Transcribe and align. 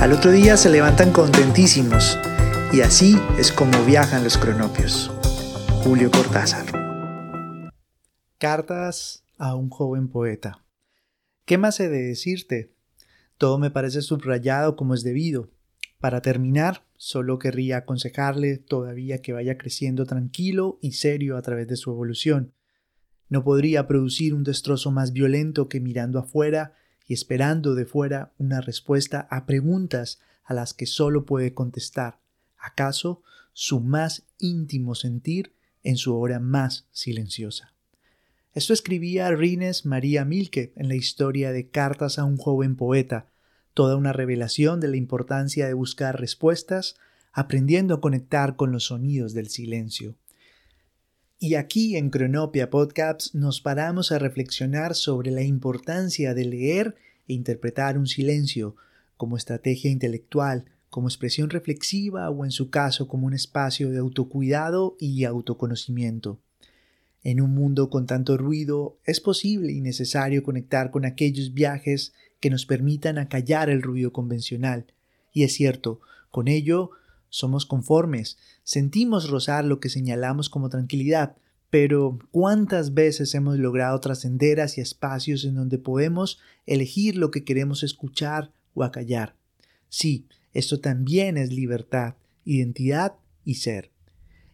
Al 0.00 0.14
otro 0.14 0.30
día 0.30 0.56
se 0.56 0.70
levantan 0.70 1.12
contentísimos 1.12 2.18
y 2.72 2.80
así 2.80 3.16
es 3.38 3.52
como 3.52 3.84
viajan 3.84 4.24
los 4.24 4.38
cronopios. 4.38 5.10
Julio 5.84 6.10
Cortázar. 6.10 6.64
Cartas 8.38 9.26
a 9.36 9.54
un 9.56 9.68
joven 9.68 10.08
poeta. 10.08 10.64
¿Qué 11.44 11.58
más 11.58 11.80
he 11.80 11.90
de 11.90 12.00
decirte? 12.00 12.72
Todo 13.36 13.58
me 13.58 13.70
parece 13.70 14.00
subrayado 14.00 14.74
como 14.74 14.94
es 14.94 15.02
debido. 15.02 15.50
Para 15.98 16.22
terminar, 16.22 16.86
solo 16.96 17.38
querría 17.38 17.76
aconsejarle 17.76 18.56
todavía 18.56 19.20
que 19.20 19.34
vaya 19.34 19.58
creciendo 19.58 20.06
tranquilo 20.06 20.78
y 20.80 20.92
serio 20.92 21.36
a 21.36 21.42
través 21.42 21.68
de 21.68 21.76
su 21.76 21.90
evolución. 21.90 22.54
No 23.28 23.44
podría 23.44 23.86
producir 23.86 24.32
un 24.32 24.44
destrozo 24.44 24.92
más 24.92 25.12
violento 25.12 25.68
que 25.68 25.78
mirando 25.78 26.18
afuera 26.18 26.72
y 27.10 27.14
esperando 27.14 27.74
de 27.74 27.86
fuera 27.86 28.32
una 28.38 28.60
respuesta 28.60 29.26
a 29.32 29.44
preguntas 29.44 30.20
a 30.44 30.54
las 30.54 30.74
que 30.74 30.86
solo 30.86 31.26
puede 31.26 31.54
contestar, 31.54 32.20
acaso, 32.56 33.24
su 33.52 33.80
más 33.80 34.22
íntimo 34.38 34.94
sentir 34.94 35.52
en 35.82 35.96
su 35.96 36.16
hora 36.16 36.38
más 36.38 36.86
silenciosa. 36.92 37.74
Esto 38.54 38.72
escribía 38.72 39.28
Rines 39.32 39.86
María 39.86 40.24
Milke 40.24 40.72
en 40.76 40.86
la 40.86 40.94
historia 40.94 41.50
de 41.50 41.68
Cartas 41.68 42.20
a 42.20 42.22
un 42.22 42.36
joven 42.36 42.76
poeta, 42.76 43.26
toda 43.74 43.96
una 43.96 44.12
revelación 44.12 44.78
de 44.78 44.86
la 44.86 44.96
importancia 44.96 45.66
de 45.66 45.74
buscar 45.74 46.20
respuestas, 46.20 46.94
aprendiendo 47.32 47.94
a 47.94 48.00
conectar 48.00 48.54
con 48.54 48.70
los 48.70 48.84
sonidos 48.84 49.34
del 49.34 49.48
silencio. 49.48 50.14
Y 51.42 51.54
aquí 51.54 51.96
en 51.96 52.10
Cronopia 52.10 52.68
Podcasts 52.68 53.34
nos 53.34 53.62
paramos 53.62 54.12
a 54.12 54.18
reflexionar 54.18 54.94
sobre 54.94 55.30
la 55.30 55.42
importancia 55.42 56.34
de 56.34 56.44
leer 56.44 56.96
e 57.28 57.32
interpretar 57.32 57.96
un 57.96 58.06
silencio 58.06 58.76
como 59.16 59.38
estrategia 59.38 59.90
intelectual, 59.90 60.66
como 60.90 61.08
expresión 61.08 61.48
reflexiva 61.48 62.28
o 62.28 62.44
en 62.44 62.50
su 62.50 62.68
caso 62.68 63.08
como 63.08 63.26
un 63.26 63.32
espacio 63.32 63.88
de 63.88 63.96
autocuidado 63.96 64.98
y 65.00 65.24
autoconocimiento. 65.24 66.38
En 67.24 67.40
un 67.40 67.54
mundo 67.54 67.88
con 67.88 68.04
tanto 68.04 68.36
ruido 68.36 68.98
es 69.06 69.20
posible 69.20 69.72
y 69.72 69.80
necesario 69.80 70.42
conectar 70.42 70.90
con 70.90 71.06
aquellos 71.06 71.54
viajes 71.54 72.12
que 72.40 72.50
nos 72.50 72.66
permitan 72.66 73.16
acallar 73.16 73.70
el 73.70 73.80
ruido 73.80 74.12
convencional. 74.12 74.84
Y 75.32 75.44
es 75.44 75.54
cierto, 75.54 76.02
con 76.30 76.48
ello 76.48 76.90
somos 77.30 77.64
conformes, 77.64 78.36
sentimos 78.62 79.30
rozar 79.30 79.64
lo 79.64 79.80
que 79.80 79.88
señalamos 79.88 80.50
como 80.50 80.68
tranquilidad, 80.68 81.36
pero 81.70 82.18
¿cuántas 82.32 82.94
veces 82.94 83.34
hemos 83.34 83.58
logrado 83.58 83.98
trascender 84.00 84.60
hacia 84.60 84.82
espacios 84.82 85.44
en 85.44 85.54
donde 85.54 85.78
podemos 85.78 86.40
elegir 86.66 87.16
lo 87.16 87.30
que 87.30 87.44
queremos 87.44 87.82
escuchar 87.84 88.52
o 88.74 88.82
acallar? 88.82 89.36
Sí, 89.88 90.26
esto 90.52 90.80
también 90.80 91.36
es 91.36 91.52
libertad, 91.52 92.16
identidad 92.44 93.14
y 93.44 93.54
ser. 93.54 93.92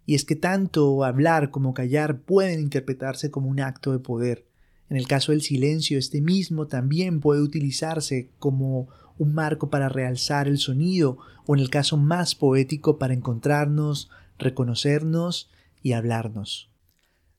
Y 0.04 0.14
es 0.14 0.24
que 0.24 0.36
tanto 0.36 1.04
hablar 1.04 1.50
como 1.50 1.74
callar 1.74 2.20
pueden 2.20 2.60
interpretarse 2.60 3.30
como 3.30 3.48
un 3.48 3.60
acto 3.60 3.92
de 3.92 3.98
poder. 3.98 4.46
En 4.88 4.96
el 4.96 5.08
caso 5.08 5.32
del 5.32 5.42
silencio, 5.42 5.98
este 5.98 6.20
mismo 6.20 6.66
también 6.66 7.20
puede 7.20 7.42
utilizarse 7.42 8.30
como 8.38 8.88
un 9.18 9.34
marco 9.34 9.70
para 9.70 9.88
realzar 9.88 10.46
el 10.48 10.58
sonido 10.58 11.18
o 11.46 11.54
en 11.54 11.60
el 11.60 11.70
caso 11.70 11.96
más 11.96 12.34
poético 12.34 12.98
para 12.98 13.14
encontrarnos, 13.14 14.10
reconocernos 14.38 15.50
y 15.82 15.92
hablarnos. 15.92 16.70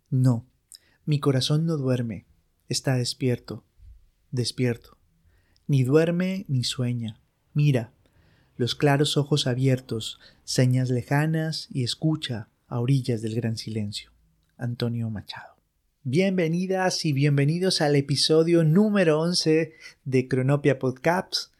No, 0.09 0.45
mi 1.05 1.19
corazón 1.19 1.65
no 1.65 1.77
duerme, 1.77 2.25
está 2.67 2.95
despierto, 2.95 3.63
despierto. 4.31 4.97
Ni 5.67 5.83
duerme 5.83 6.45
ni 6.47 6.63
sueña. 6.63 7.19
Mira, 7.53 7.93
los 8.55 8.73
claros 8.75 9.17
ojos 9.17 9.47
abiertos, 9.47 10.19
señas 10.43 10.89
lejanas 10.89 11.67
y 11.69 11.83
escucha 11.83 12.49
a 12.67 12.79
orillas 12.79 13.21
del 13.21 13.35
gran 13.35 13.57
silencio. 13.57 14.11
Antonio 14.57 15.09
Machado. 15.09 15.56
Bienvenidas 16.09 17.03
y 17.03 17.11
bienvenidos 17.11 17.81
al 17.81 17.93
episodio 17.97 18.63
número 18.63 19.19
11 19.19 19.73
de 20.05 20.27
Cronopia 20.29 20.79
Podcasts, 20.79 21.51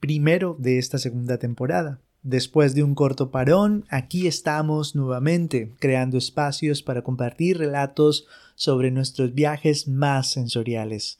primero 0.00 0.54
de 0.58 0.76
esta 0.76 0.98
segunda 0.98 1.38
temporada. 1.38 1.98
Después 2.22 2.74
de 2.74 2.82
un 2.82 2.94
corto 2.94 3.30
parón, 3.30 3.86
aquí 3.88 4.26
estamos 4.26 4.94
nuevamente 4.94 5.72
creando 5.78 6.18
espacios 6.18 6.82
para 6.82 7.00
compartir 7.00 7.56
relatos 7.56 8.26
sobre 8.54 8.90
nuestros 8.90 9.32
viajes 9.32 9.88
más 9.88 10.30
sensoriales. 10.30 11.16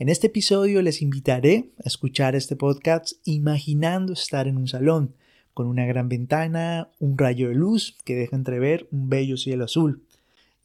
En 0.00 0.08
este 0.08 0.26
episodio 0.26 0.82
les 0.82 1.02
invitaré 1.02 1.70
a 1.78 1.86
escuchar 1.86 2.34
este 2.34 2.56
podcast 2.56 3.12
imaginando 3.22 4.14
estar 4.14 4.48
en 4.48 4.56
un 4.56 4.66
salón, 4.66 5.14
con 5.54 5.68
una 5.68 5.86
gran 5.86 6.08
ventana, 6.08 6.90
un 6.98 7.16
rayo 7.16 7.50
de 7.50 7.54
luz 7.54 7.96
que 8.04 8.16
deja 8.16 8.34
entrever 8.34 8.88
un 8.90 9.10
bello 9.10 9.36
cielo 9.36 9.66
azul 9.66 10.02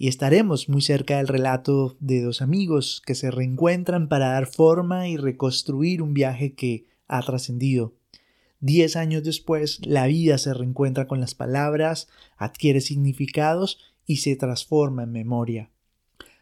y 0.02 0.08
estaremos 0.08 0.68
muy 0.68 0.82
cerca 0.82 1.18
del 1.18 1.28
relato 1.28 1.96
de 2.00 2.24
dos 2.24 2.42
amigos 2.42 3.04
que 3.06 3.14
se 3.14 3.30
reencuentran 3.30 4.10
para 4.10 4.30
dar 4.30 4.48
forma 4.48 5.08
y 5.08 5.16
reconstruir 5.16 6.02
un 6.02 6.16
viaje 6.16 6.56
que 6.56 6.88
ha 7.08 7.22
trascendido. 7.22 7.94
Diez 8.60 8.96
años 8.96 9.22
después, 9.24 9.80
la 9.86 10.08
vida 10.08 10.40
se 10.40 10.56
reencuentra 10.56 11.06
con 11.06 11.20
las 11.20 11.36
palabras, 11.36 12.10
adquiere 12.36 12.82
significados 12.82 13.78
y 14.08 14.18
se 14.18 14.36
transforma 14.36 15.04
en 15.04 15.12
memoria. 15.12 15.70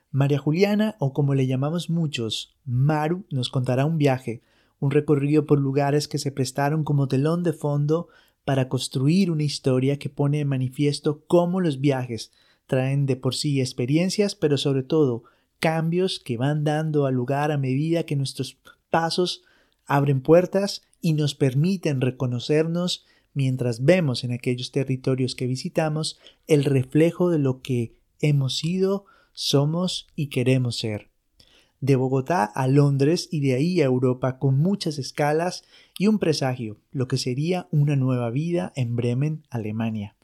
María 0.09 0.37
Juliana, 0.37 0.95
o 0.97 1.11
como 1.11 1.35
le 1.35 1.45
llamamos 1.45 1.89
muchos, 1.89 2.55
Maru, 2.63 3.25
nos 3.29 3.49
contará 3.49 3.83
un 3.83 3.97
viaje, 3.97 4.41
un 4.79 4.91
recorrido 4.91 5.45
por 5.45 5.59
lugares 5.59 6.07
que 6.07 6.17
se 6.17 6.31
prestaron 6.31 6.85
como 6.85 7.09
telón 7.09 7.43
de 7.43 7.51
fondo 7.51 8.07
para 8.45 8.69
construir 8.69 9.29
una 9.29 9.43
historia 9.43 9.99
que 9.99 10.07
pone 10.07 10.39
en 10.39 10.47
manifiesto 10.47 11.25
cómo 11.27 11.59
los 11.59 11.81
viajes 11.81 12.31
traen 12.69 13.07
de 13.07 13.15
por 13.15 13.33
sí 13.33 13.59
experiencias, 13.59 14.35
pero 14.35 14.57
sobre 14.57 14.83
todo 14.83 15.23
cambios 15.59 16.19
que 16.19 16.37
van 16.37 16.63
dando 16.63 17.07
al 17.07 17.15
lugar 17.15 17.51
a 17.51 17.57
medida 17.57 18.03
que 18.03 18.15
nuestros 18.15 18.57
pasos 18.91 19.41
abren 19.87 20.21
puertas 20.21 20.83
y 21.01 21.13
nos 21.13 21.33
permiten 21.33 21.99
reconocernos 21.99 23.05
mientras 23.33 23.83
vemos 23.83 24.23
en 24.23 24.31
aquellos 24.31 24.71
territorios 24.71 25.35
que 25.35 25.47
visitamos 25.47 26.19
el 26.45 26.63
reflejo 26.63 27.31
de 27.31 27.39
lo 27.39 27.61
que 27.61 27.95
hemos 28.21 28.57
sido, 28.57 29.05
somos 29.33 30.07
y 30.15 30.27
queremos 30.27 30.77
ser. 30.77 31.09
De 31.81 31.95
Bogotá 31.95 32.43
a 32.43 32.67
Londres 32.67 33.29
y 33.31 33.39
de 33.39 33.55
ahí 33.55 33.81
a 33.81 33.85
Europa 33.85 34.37
con 34.37 34.59
muchas 34.59 34.99
escalas 34.99 35.63
y 35.97 36.05
un 36.05 36.19
presagio, 36.19 36.77
lo 36.91 37.07
que 37.07 37.17
sería 37.17 37.67
una 37.71 37.95
nueva 37.95 38.29
vida 38.29 38.73
en 38.75 38.95
Bremen, 38.95 39.43
Alemania. 39.49 40.15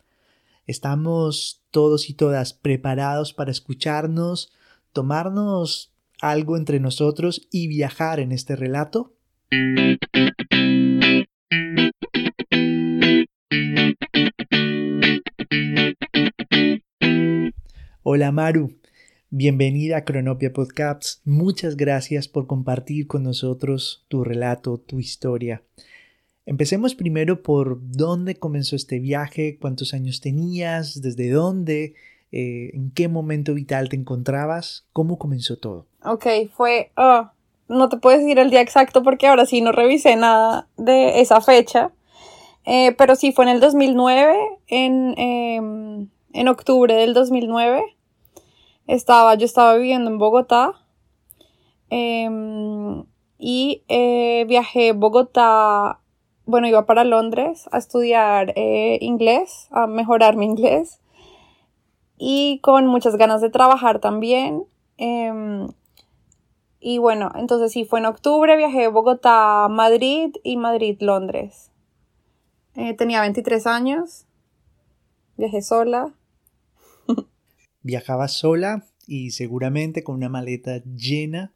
Estamos 0.67 1.63
todos 1.69 2.09
y 2.09 2.15
todas 2.15 2.53
preparados 2.53 3.33
para 3.33 3.51
escucharnos, 3.51 4.51
tomarnos 4.93 5.93
algo 6.19 6.57
entre 6.57 6.79
nosotros 6.79 7.47
y 7.51 7.67
viajar 7.67 8.19
en 8.19 8.31
este 8.31 8.55
relato? 8.55 9.13
Hola 18.01 18.31
Maru, 18.31 18.79
bienvenida 19.29 19.97
a 19.97 20.03
Cronopia 20.03 20.51
Podcasts. 20.51 21.21
Muchas 21.25 21.77
gracias 21.77 22.27
por 22.27 22.47
compartir 22.47 23.05
con 23.05 23.21
nosotros 23.21 24.03
tu 24.07 24.23
relato, 24.23 24.79
tu 24.79 24.99
historia. 24.99 25.61
Empecemos 26.45 26.93
primero 26.93 27.41
por 27.41 27.79
dónde 27.81 28.35
comenzó 28.35 28.75
este 28.75 28.99
viaje, 28.99 29.57
cuántos 29.59 29.93
años 29.95 30.21
tenías, 30.21 31.01
desde 31.01 31.31
dónde, 31.31 31.95
eh, 32.31 32.69
en 32.73 32.91
qué 32.91 33.07
momento 33.07 33.55
vital 33.55 33.89
te 33.89 33.95
encontrabas, 33.95 34.85
cómo 34.93 35.17
comenzó 35.17 35.57
todo. 35.57 35.87
Ok, 36.03 36.27
fue, 36.55 36.91
oh, 36.97 37.29
no 37.67 37.89
te 37.89 37.97
puedes 37.97 38.19
decir 38.19 38.37
el 38.37 38.51
día 38.51 38.61
exacto 38.61 39.01
porque 39.01 39.27
ahora 39.27 39.47
sí 39.47 39.61
no 39.61 39.71
revisé 39.71 40.15
nada 40.15 40.67
de 40.77 41.19
esa 41.21 41.41
fecha, 41.41 41.91
eh, 42.65 42.91
pero 42.97 43.15
sí 43.15 43.31
fue 43.31 43.45
en 43.45 43.51
el 43.51 43.59
2009, 43.59 44.37
en, 44.67 45.17
em, 45.17 46.09
en 46.33 46.47
octubre 46.47 46.93
del 46.93 47.15
2009. 47.15 47.83
Estaba, 48.85 49.33
yo 49.33 49.45
estaba 49.45 49.75
viviendo 49.75 50.11
en 50.11 50.19
Bogotá 50.19 50.73
em, 51.89 53.03
y 53.39 53.83
eh, 53.87 54.45
viajé 54.47 54.91
Bogotá 54.91 56.01
bueno, 56.45 56.67
iba 56.67 56.85
para 56.85 57.03
Londres 57.03 57.67
a 57.71 57.77
estudiar 57.77 58.53
eh, 58.55 58.97
inglés, 59.01 59.67
a 59.71 59.87
mejorar 59.87 60.35
mi 60.37 60.45
inglés 60.45 60.99
y 62.17 62.59
con 62.61 62.87
muchas 62.87 63.17
ganas 63.17 63.41
de 63.41 63.49
trabajar 63.49 63.99
también. 63.99 64.63
Em, 64.97 65.67
y 66.79 66.99
bueno, 66.99 67.31
entonces 67.35 67.71
sí, 67.71 67.85
fue 67.85 67.99
en 67.99 68.05
octubre, 68.05 68.55
viajé 68.57 68.81
de 68.81 68.87
Bogotá 68.87 69.65
a 69.65 69.69
Madrid 69.69 70.35
y 70.43 70.57
Madrid-Londres. 70.57 71.71
Eh, 72.75 72.93
tenía 72.93 73.21
23 73.21 73.65
años, 73.67 74.25
viajé 75.37 75.61
sola. 75.61 76.13
Viajaba 77.81 78.27
sola 78.27 78.85
y 79.07 79.31
seguramente 79.31 80.03
con 80.03 80.15
una 80.15 80.29
maleta 80.29 80.83
llena 80.83 81.53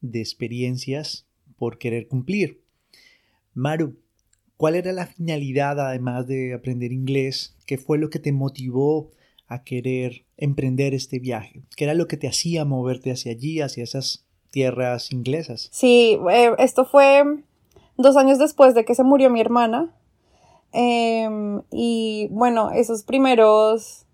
de 0.00 0.20
experiencias 0.20 1.26
por 1.56 1.78
querer 1.78 2.08
cumplir. 2.08 2.60
Maru, 3.54 3.96
¿cuál 4.60 4.74
era 4.74 4.92
la 4.92 5.06
finalidad 5.06 5.80
además 5.80 6.26
de 6.26 6.52
aprender 6.52 6.92
inglés? 6.92 7.56
¿Qué 7.66 7.78
fue 7.78 7.96
lo 7.96 8.10
que 8.10 8.18
te 8.18 8.30
motivó 8.30 9.08
a 9.48 9.64
querer 9.64 10.26
emprender 10.36 10.92
este 10.92 11.18
viaje? 11.18 11.62
¿Qué 11.78 11.84
era 11.84 11.94
lo 11.94 12.06
que 12.06 12.18
te 12.18 12.28
hacía 12.28 12.66
moverte 12.66 13.10
hacia 13.10 13.32
allí, 13.32 13.62
hacia 13.62 13.82
esas 13.82 14.26
tierras 14.50 15.12
inglesas? 15.12 15.70
Sí, 15.72 16.20
eh, 16.30 16.50
esto 16.58 16.84
fue 16.84 17.24
dos 17.96 18.18
años 18.18 18.38
después 18.38 18.74
de 18.74 18.84
que 18.84 18.94
se 18.94 19.02
murió 19.02 19.30
mi 19.30 19.40
hermana. 19.40 19.96
Em, 20.72 21.62
y 21.70 22.28
bueno, 22.30 22.70
esos 22.70 23.02
primeros 23.04 24.04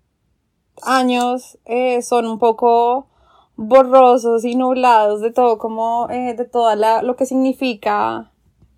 años 0.81 1.57
eh, 1.65 2.01
son 2.01 2.25
un 2.25 2.39
poco 2.39 3.09
borrosos 3.57 4.45
y 4.45 4.55
nublados 4.55 5.19
de 5.19 5.33
todo 5.33 5.57
como 5.57 6.09
eh, 6.09 6.35
de 6.35 6.45
toda 6.45 6.77
la 6.77 7.01
lo 7.01 7.17
que 7.17 7.25
significa 7.25 8.31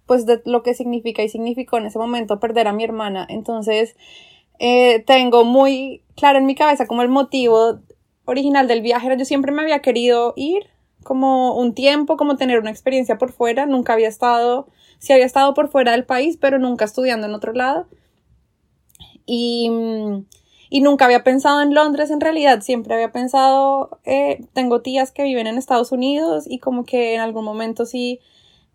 pues 0.09 0.25
de 0.25 0.41
lo 0.45 0.63
que 0.63 0.73
significa 0.73 1.21
y 1.21 1.29
significó 1.29 1.77
en 1.77 1.85
ese 1.85 2.00
momento 2.00 2.39
perder 2.39 2.67
a 2.67 2.73
mi 2.73 2.83
hermana. 2.83 3.27
Entonces 3.29 3.95
eh, 4.57 5.03
tengo 5.06 5.45
muy 5.45 6.01
claro 6.15 6.39
en 6.39 6.47
mi 6.47 6.56
cabeza 6.56 6.88
como 6.88 7.03
el 7.03 7.09
motivo 7.09 7.77
original 8.25 8.67
del 8.67 8.81
viaje. 8.81 9.15
Yo 9.15 9.23
siempre 9.23 9.51
me 9.51 9.61
había 9.61 9.83
querido 9.83 10.33
ir 10.35 10.65
como 11.03 11.53
un 11.53 11.75
tiempo 11.75 12.17
como 12.17 12.38
tener 12.38 12.57
una 12.57 12.71
experiencia 12.71 13.19
por 13.19 13.31
fuera. 13.31 13.67
Nunca 13.67 13.94
había 13.94 14.07
estado 14.07 14.67
sí 14.97 15.13
había 15.13 15.27
estado 15.27 15.53
por 15.53 15.69
fuera 15.69 15.91
del 15.91 16.06
país 16.07 16.38
pero 16.41 16.57
nunca 16.57 16.85
estudiando 16.85 17.27
en 17.27 17.35
otro 17.35 17.53
lado. 17.53 17.85
Y 19.27 19.69
y 20.71 20.81
nunca 20.81 21.06
había 21.06 21.23
pensado 21.23 21.61
en 21.61 21.75
Londres 21.75 22.09
en 22.09 22.19
realidad, 22.21 22.61
siempre 22.61 22.94
había 22.95 23.11
pensado, 23.11 24.00
eh, 24.06 24.45
tengo 24.53 24.81
tías 24.81 25.11
que 25.11 25.23
viven 25.23 25.47
en 25.47 25.57
Estados 25.57 25.91
Unidos 25.91 26.45
y 26.47 26.59
como 26.59 26.83
que 26.83 27.13
en 27.15 27.21
algún 27.21 27.45
momento 27.45 27.85
sí 27.85 28.19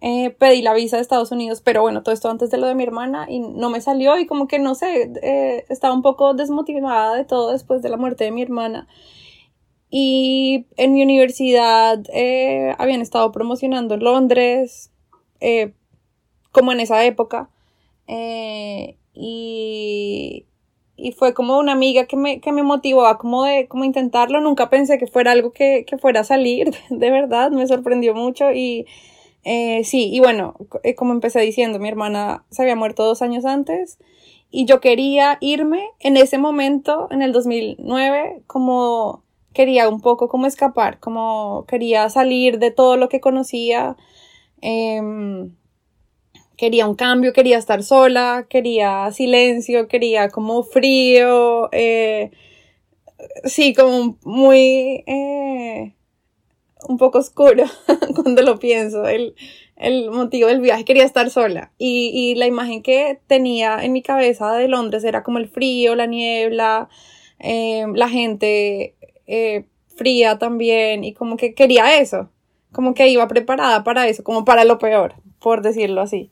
eh, 0.00 0.30
pedí 0.30 0.62
la 0.62 0.74
visa 0.74 0.96
de 0.96 1.02
Estados 1.02 1.32
Unidos, 1.32 1.60
pero 1.62 1.82
bueno, 1.82 2.02
todo 2.02 2.14
esto 2.14 2.30
antes 2.30 2.50
de 2.50 2.58
lo 2.58 2.66
de 2.66 2.74
mi 2.74 2.82
hermana 2.82 3.26
y 3.28 3.40
no 3.40 3.70
me 3.70 3.80
salió 3.80 4.18
y 4.18 4.26
como 4.26 4.48
que 4.48 4.58
no 4.58 4.74
sé, 4.74 5.10
eh, 5.22 5.64
estaba 5.68 5.94
un 5.94 6.02
poco 6.02 6.34
desmotivada 6.34 7.14
de 7.14 7.24
todo 7.24 7.52
después 7.52 7.82
de 7.82 7.88
la 7.88 7.96
muerte 7.96 8.24
de 8.24 8.30
mi 8.30 8.42
hermana. 8.42 8.88
Y 9.90 10.66
en 10.76 10.92
mi 10.92 11.02
universidad 11.04 12.02
habían 12.78 13.00
estado 13.00 13.30
promocionando 13.30 13.96
Londres, 13.96 14.90
como 16.50 16.72
en 16.72 16.80
esa 16.80 17.04
época. 17.04 17.48
y, 19.14 20.46
y 20.96 21.12
fue 21.12 21.34
como 21.34 21.58
una 21.58 21.72
amiga 21.72 22.06
que 22.06 22.16
me, 22.16 22.40
que 22.40 22.52
me 22.52 22.62
motivó 22.62 23.06
a 23.06 23.18
como 23.18 23.44
de 23.44 23.66
como 23.68 23.84
intentarlo. 23.84 24.40
Nunca 24.40 24.70
pensé 24.70 24.98
que 24.98 25.06
fuera 25.06 25.32
algo 25.32 25.52
que, 25.52 25.84
que 25.86 25.98
fuera 25.98 26.20
a 26.20 26.24
salir, 26.24 26.70
de 26.90 27.10
verdad, 27.10 27.50
me 27.50 27.66
sorprendió 27.66 28.14
mucho 28.14 28.52
y 28.52 28.86
eh, 29.44 29.84
sí, 29.84 30.10
y 30.12 30.20
bueno, 30.20 30.54
eh, 30.82 30.94
como 30.94 31.12
empecé 31.12 31.40
diciendo, 31.40 31.78
mi 31.78 31.88
hermana 31.88 32.44
se 32.50 32.62
había 32.62 32.76
muerto 32.76 33.04
dos 33.04 33.22
años 33.22 33.44
antes 33.44 33.98
y 34.50 34.66
yo 34.66 34.80
quería 34.80 35.38
irme 35.40 35.90
en 36.00 36.16
ese 36.16 36.38
momento, 36.38 37.08
en 37.10 37.22
el 37.22 37.32
2009, 37.32 38.42
como 38.46 39.22
quería 39.52 39.88
un 39.88 40.00
poco 40.00 40.28
como 40.28 40.46
escapar, 40.46 40.98
como 41.00 41.64
quería 41.68 42.08
salir 42.08 42.58
de 42.58 42.70
todo 42.70 42.96
lo 42.96 43.08
que 43.08 43.20
conocía. 43.20 43.96
Eh, 44.62 45.00
quería 46.56 46.86
un 46.86 46.94
cambio, 46.94 47.32
quería 47.32 47.58
estar 47.58 47.82
sola, 47.82 48.46
quería 48.48 49.10
silencio, 49.12 49.88
quería 49.88 50.28
como 50.28 50.62
frío, 50.62 51.68
eh, 51.72 52.30
sí, 53.44 53.74
como 53.74 54.18
muy, 54.24 55.04
un 56.88 56.98
poco 56.98 57.18
oscuro 57.18 57.64
cuando 58.14 58.42
lo 58.42 58.58
pienso, 58.58 59.06
el, 59.06 59.34
el, 59.76 60.10
motivo 60.10 60.48
del 60.48 60.60
viaje, 60.60 60.84
quería 60.84 61.04
estar 61.04 61.30
sola 61.30 61.72
y, 61.78 62.10
y, 62.12 62.34
la 62.34 62.46
imagen 62.46 62.82
que 62.82 63.20
tenía 63.26 63.82
en 63.82 63.92
mi 63.92 64.02
cabeza 64.02 64.52
de 64.52 64.68
Londres 64.68 65.04
era 65.04 65.22
como 65.22 65.38
el 65.38 65.48
frío, 65.48 65.94
la 65.94 66.06
niebla, 66.06 66.88
eh, 67.38 67.86
la 67.94 68.08
gente 68.08 68.94
fría 69.96 70.38
también 70.38 71.04
y 71.04 71.14
como 71.14 71.36
que 71.36 71.54
quería 71.54 71.98
eso, 71.98 72.30
como 72.72 72.94
que 72.94 73.08
iba 73.08 73.26
preparada 73.28 73.84
para 73.84 74.08
eso, 74.08 74.24
como 74.24 74.44
para 74.44 74.64
lo 74.64 74.78
peor, 74.78 75.14
por 75.40 75.62
decirlo 75.62 76.00
así. 76.00 76.30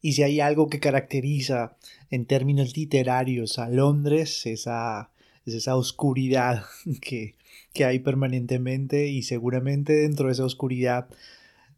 Y 0.00 0.12
si 0.12 0.22
hay 0.22 0.40
algo 0.40 0.68
que 0.68 0.80
caracteriza 0.80 1.76
en 2.10 2.26
términos 2.26 2.76
literarios 2.76 3.58
a 3.58 3.68
Londres, 3.68 4.46
esa, 4.46 5.10
es 5.44 5.54
esa 5.54 5.76
oscuridad 5.76 6.64
que, 7.00 7.35
que, 7.76 7.84
hay 7.84 7.98
permanentemente 7.98 9.08
y 9.08 9.22
seguramente 9.22 9.92
dentro 9.92 10.26
de 10.26 10.32
esa 10.32 10.44
oscuridad 10.44 11.08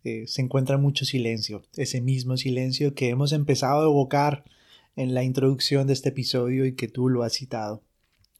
eh, 0.05 0.25
se 0.27 0.43
encuentra 0.43 0.79
mucho 0.79 1.05
silencio, 1.05 1.63
ese 1.77 2.01
mismo 2.01 2.37
silencio 2.37 2.95
que 2.95 3.09
hemos 3.09 3.33
empezado 3.33 3.83
a 3.83 3.91
evocar 3.91 4.45
en 4.97 5.15
la 5.15 5.25
introducción 5.25 5.87
de 5.87 5.93
este 5.93 6.11
episodio 6.11 6.67
y 6.67 6.75
que 6.75 6.89
tú 6.89 7.09
lo 7.09 7.23
has 7.23 7.35
citado. 7.35 7.83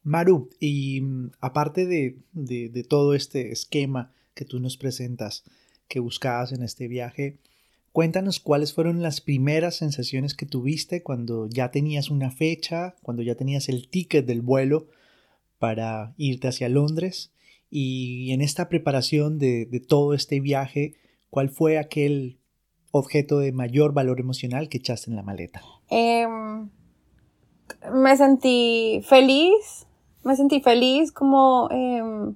Maru, 0.03 0.49
y 0.59 1.01
mm, 1.01 1.31
aparte 1.41 1.85
de, 1.85 2.17
de, 2.31 2.69
de 2.69 2.83
todo 2.83 3.13
este 3.13 3.51
esquema 3.51 4.13
que 4.33 4.45
tú 4.45 4.59
nos 4.59 4.77
presentas, 4.77 5.43
que 5.87 5.99
buscabas 5.99 6.51
en 6.51 6.63
este 6.63 6.87
viaje, 6.87 7.39
Cuéntanos 7.91 8.39
cuáles 8.39 8.73
fueron 8.73 9.01
las 9.01 9.19
primeras 9.19 9.75
sensaciones 9.75 10.35
que 10.35 10.45
tuviste 10.45 11.01
cuando 11.01 11.47
ya 11.47 11.71
tenías 11.71 12.11
una 12.11 12.29
fecha, 12.29 12.95
cuando 13.01 13.23
ya 13.23 13.33
tenías 13.33 13.67
el 13.67 13.89
ticket 13.89 14.27
del 14.27 14.41
vuelo 14.41 14.87
para 15.57 16.13
irte 16.15 16.47
hacia 16.47 16.69
Londres 16.69 17.31
y 17.69 18.31
en 18.31 18.41
esta 18.41 18.67
preparación 18.69 19.37
de, 19.37 19.67
todo 19.87 20.13
este 20.13 20.39
viaje, 20.39 20.95
¿cuál 21.29 21.49
fue 21.49 21.77
aquel 21.77 22.39
objeto 22.91 23.39
de 23.39 23.51
mayor 23.51 23.93
valor 23.93 24.19
emocional 24.19 24.69
que 24.69 24.79
echaste 24.79 25.11
en 25.11 25.15
la 25.15 25.23
maleta? 25.23 25.61
Em, 25.89 26.69
me 27.93 28.17
sentí 28.17 29.01
feliz, 29.03 29.85
me 30.23 30.35
sentí 30.35 30.61
feliz 30.61 31.11
como 31.11 31.69
em, 31.71 32.35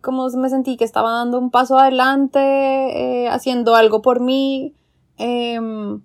como 0.00 0.28
me 0.30 0.48
sentí 0.48 0.76
que 0.76 0.84
estaba 0.84 1.12
dando 1.12 1.38
un 1.38 1.50
paso 1.50 1.78
adelante, 1.78 2.38
eh, 2.40 3.28
haciendo 3.28 3.74
algo 3.74 4.00
por 4.02 4.20
mí, 4.20 4.74
em, 5.18 6.00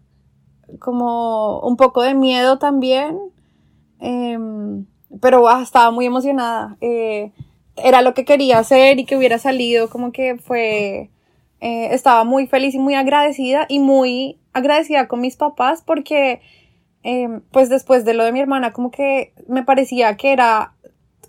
como 0.79 1.62
un 1.62 1.77
poco 1.77 2.01
de 2.01 2.13
miedo 2.13 2.59
también, 2.59 3.17
pero 5.21 5.47
ah, 5.47 5.62
estaba 5.63 5.89
muy 5.91 6.05
emocionada. 6.05 6.77
Era 7.84 8.01
lo 8.01 8.13
que 8.13 8.25
quería 8.25 8.60
hacer 8.60 9.00
y 9.00 9.05
que 9.05 9.17
hubiera 9.17 9.38
salido, 9.38 9.89
como 9.89 10.12
que 10.12 10.38
fue, 10.38 11.10
eh, 11.62 11.89
estaba 11.91 12.24
muy 12.24 12.48
feliz 12.48 12.75
y 12.75 12.79
muy 12.79 12.96
agradecida 12.96 13.65
y 13.69 13.79
muy 13.79 14.39
agradecida 14.53 15.07
con 15.07 15.22
mis 15.22 15.38
papás 15.38 15.84
porque, 15.86 16.41
em, 17.03 17.41
pues 17.51 17.69
después 17.69 18.05
de 18.05 18.13
lo 18.13 18.24
de 18.24 18.31
mi 18.31 18.39
hermana, 18.39 18.74
como 18.74 18.91
que 18.91 19.34
me 19.48 19.63
parecía 19.63 20.17
que 20.17 20.31
era 20.34 20.74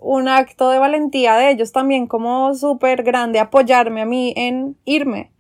un 0.01 0.29
acto 0.29 0.71
de 0.71 0.79
valentía 0.79 1.37
de 1.37 1.51
ellos 1.51 1.73
también 1.73 2.07
como 2.07 2.55
súper 2.55 3.03
grande 3.03 3.41
apoyarme 3.41 4.03
a 4.03 4.07
mí 4.07 4.33
en 4.37 4.77
irme. 4.85 5.33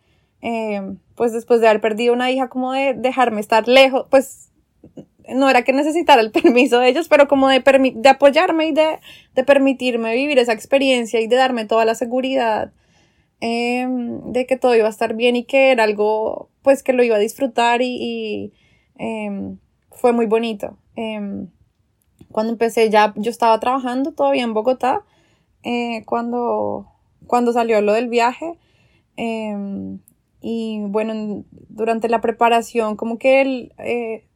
Eh, 0.42 0.80
pues 1.16 1.32
después 1.32 1.60
de 1.60 1.68
haber 1.68 1.80
perdido 1.80 2.14
una 2.14 2.30
hija, 2.30 2.48
como 2.48 2.72
de 2.72 2.94
dejarme 2.94 3.40
estar 3.40 3.66
lejos, 3.66 4.06
pues 4.10 4.50
no 5.34 5.48
era 5.48 5.62
que 5.62 5.72
necesitara 5.72 6.20
el 6.20 6.30
permiso 6.32 6.78
de 6.78 6.88
ellos, 6.88 7.08
pero 7.08 7.28
como 7.28 7.48
de, 7.48 7.62
de 7.94 8.08
apoyarme 8.08 8.68
y 8.68 8.72
de, 8.72 8.98
de, 9.34 9.44
permitirme 9.44 10.14
vivir 10.14 10.38
esa 10.38 10.52
experiencia 10.52 11.20
y 11.20 11.26
de 11.26 11.36
darme 11.36 11.64
toda 11.64 11.84
la 11.84 11.94
seguridad 11.94 12.72
em, 13.40 14.32
de 14.32 14.46
que 14.46 14.56
todo 14.56 14.74
iba 14.74 14.86
a 14.86 14.90
estar 14.90 15.14
bien 15.14 15.36
y 15.36 15.44
que 15.44 15.70
era 15.70 15.84
algo, 15.84 16.50
pues 16.62 16.82
que 16.82 16.92
lo 16.92 17.02
iba 17.02 17.16
a 17.16 17.20
disfrutar 17.20 17.82
y, 17.82 18.52
em, 18.96 19.58
fue 19.90 20.12
muy 20.12 20.26
bonito. 20.26 20.78
Em, 20.96 21.48
cuando 22.32 22.52
empecé 22.52 22.90
ya, 22.90 23.14
yo 23.16 23.30
estaba 23.30 23.58
trabajando 23.60 24.12
todavía 24.12 24.44
en 24.44 24.54
Bogotá, 24.54 25.04
eh, 25.62 26.04
cuando, 26.06 26.86
cuando 27.26 27.52
salió 27.52 27.80
lo 27.80 27.92
del 27.92 28.08
viaje. 28.08 28.58
Y 30.40 30.80
bueno, 30.80 31.44
durante 31.50 32.08
la 32.08 32.20
preparación, 32.20 32.96
como 32.96 33.18
que 33.18 33.40
él, 33.40 33.72
eh, 33.78 34.27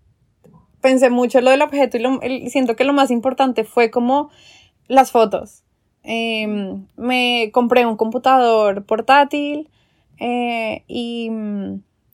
pensé 0.83 1.09
mucho 1.09 1.39
en 1.39 1.47
lo 1.47 1.51
del 1.51 1.63
objeto 1.63 1.97
y 1.97 2.51
siento 2.51 2.77
que 2.77 2.85
lo 2.85 2.93
más 2.93 3.11
importante 3.11 3.65
fue 3.65 3.91
como 3.91 4.31
las 4.89 5.11
fotos. 5.11 5.63
Em, 6.03 6.87
me 6.97 7.51
compré 7.53 7.87
un 7.87 7.97
computador 7.97 8.85
portátil 8.85 9.71
eh, 10.19 10.85
y, 10.89 11.31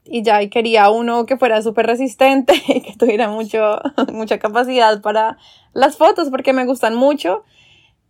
y 0.04 0.22
ya, 0.22 0.42
y 0.42 0.50
quería 0.50 0.90
uno 0.90 1.26
que 1.26 1.38
fuera 1.38 1.62
súper 1.62 1.86
resistente 1.86 2.52
y 2.68 2.80
que 2.82 2.94
tuviera 2.96 3.28
mucho, 3.28 3.80
mucha 4.12 4.38
capacidad 4.38 5.00
para 5.00 5.38
las 5.72 5.96
fotos 5.96 6.28
porque 6.30 6.52
me 6.52 6.66
gustan 6.66 6.94
mucho. 6.94 7.44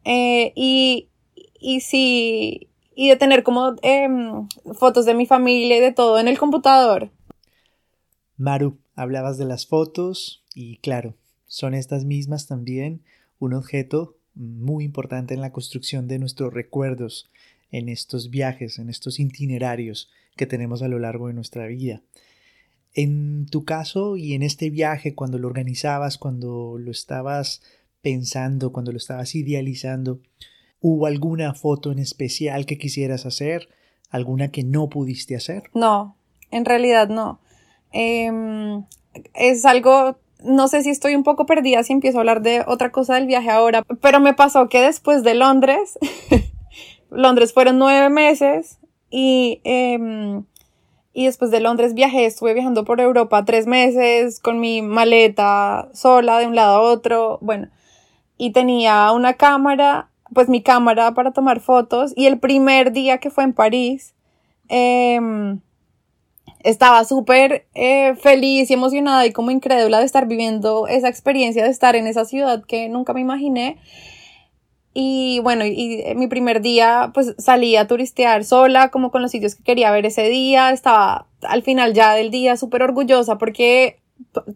Eh, 0.05 0.53
y, 0.55 1.09
y 1.61 1.81
sí, 1.81 2.69
y 2.95 3.09
de 3.09 3.17
tener 3.17 3.45
como 3.45 3.77
em, 3.83 4.49
fotos 4.75 5.07
de 5.07 5.15
mi 5.15 5.27
familia 5.27 5.77
y 5.77 5.81
de 5.81 5.93
todo 5.93 6.19
en 6.19 6.27
el 6.27 6.39
computador. 6.39 7.11
Maru, 8.37 8.79
hablabas 8.97 9.39
de 9.39 9.45
las 9.45 9.67
fotos 9.67 10.45
y 10.59 10.79
claro, 10.79 11.15
son 11.47 11.73
estas 11.73 12.05
mismas 12.05 12.49
también 12.49 13.03
un 13.39 13.55
objeto 13.55 14.17
muy 14.35 14.85
importante 14.85 15.33
en 15.33 15.41
la 15.41 15.53
construcción 15.53 16.09
de 16.09 16.19
nuestros 16.19 16.53
recuerdos 16.53 17.31
en 17.71 17.89
estos 17.89 18.29
viajes, 18.29 18.81
en 18.81 18.91
estos 18.91 19.21
itinerarios 19.21 20.11
que 20.37 20.47
tenemos 20.47 20.83
a 20.83 20.89
lo 20.89 20.99
largo 20.99 21.29
de 21.29 21.35
nuestra 21.35 21.69
vida. 21.69 22.03
En 22.93 23.47
tu 23.47 23.65
caso 23.65 24.17
y 24.17 24.35
en 24.35 24.43
este 24.43 24.69
viaje, 24.69 25.15
cuando 25.15 25.39
lo 25.39 25.47
organizabas, 25.47 26.19
cuando 26.19 26.77
lo 26.77 26.91
estabas 26.91 27.63
pensando, 28.03 28.73
cuando 28.73 28.91
lo 28.91 28.99
estabas 28.99 29.37
idealizando, 29.37 30.21
¿hubo 30.81 31.07
alguna 31.07 31.55
foto 31.55 31.93
en 31.93 32.01
especial 32.01 32.67
que 32.67 32.79
quisieras 32.79 33.27
hacer? 33.27 33.69
¿Alguna 34.11 34.51
que 34.51 34.65
no 34.65 34.89
pudiste 34.89 35.37
hacer? 35.37 35.71
No, 35.73 36.17
en 36.51 36.65
realidad 36.65 37.09
no. 37.09 37.39
Em, 37.93 38.83
es 39.35 39.65
algo, 39.65 40.19
no 40.43 40.69
sé 40.69 40.83
si 40.83 40.91
estoy 40.91 41.15
un 41.15 41.25
poco 41.25 41.47
perdida 41.47 41.83
si 41.83 41.93
empiezo 41.93 42.19
a 42.19 42.21
hablar 42.21 42.43
de 42.43 42.63
otra 42.67 42.91
cosa 42.91 43.15
del 43.15 43.27
viaje 43.27 43.51
ahora, 43.51 43.83
pero 44.01 44.21
me 44.21 44.35
pasó 44.35 44.69
que 44.69 44.81
después 44.81 45.23
de 45.23 45.35
Londres, 45.35 45.99
Londres 47.11 47.53
fueron 47.53 47.79
nueve 47.79 48.09
meses 48.09 48.79
y, 49.11 49.61
em, 49.65 50.45
y 51.13 51.27
después 51.27 51.51
de 51.51 51.61
Londres 51.61 51.95
viajé, 51.95 52.27
estuve 52.27 52.55
viajando 52.55 52.85
por 52.85 53.01
Europa 53.01 53.45
tres 53.45 53.67
meses 53.67 54.41
con 54.41 54.61
mi 54.61 54.83
maleta 54.83 55.89
sola 55.93 56.39
de 56.39 56.47
un 56.47 56.55
lado 56.55 56.77
a 56.77 56.81
otro, 56.83 57.39
bueno, 57.41 57.69
y 58.37 58.53
tenía 58.53 59.11
una 59.13 59.35
cámara, 59.35 60.11
pues 60.33 60.49
mi 60.49 60.63
cámara 60.63 61.15
para 61.15 61.33
tomar 61.33 61.61
fotos 61.61 62.13
y 62.15 62.27
el 62.27 62.39
primer 62.39 62.93
día 62.93 63.19
que 63.19 63.31
fue 63.31 63.45
en 63.45 63.53
París, 63.53 64.15
em, 64.69 65.61
estaba 66.61 67.05
súper 67.05 67.67
eh, 67.75 68.15
feliz 68.17 68.71
y 68.71 68.75
emocionada 68.75 69.27
y 69.27 69.33
como 69.33 69.51
incrédula 69.51 70.01
de 70.01 70.07
estar 70.07 70.27
viviendo 70.27 70.87
esa 70.87 71.09
experiencia 71.09 71.65
de 71.65 71.71
estar 71.71 71.97
en 71.97 72.07
esa 72.07 72.25
ciudad 72.25 72.65
que 72.65 72.89
nunca 72.89 73.13
me 73.13 73.21
imaginé. 73.21 73.79
Y 74.95 75.41
bueno, 75.41 75.65
y, 75.65 76.03
mi 76.17 76.27
primer 76.27 76.61
día 76.61 77.13
pues 77.15 77.35
salí 77.39 77.77
a 77.77 77.87
turistear 77.87 78.45
sola, 78.45 78.91
como 78.91 79.11
con 79.11 79.23
los 79.23 79.31
sitios 79.31 79.55
que 79.55 79.63
quería 79.63 79.93
ver 79.93 80.07
ese 80.07 80.29
día. 80.29 80.71
Estaba 80.71 81.27
al 81.43 81.63
final 81.63 81.95
ya 81.95 82.15
del 82.15 82.31
día 82.31 82.57
súper 82.57 82.83
orgullosa 82.83 83.39
porque 83.39 84.01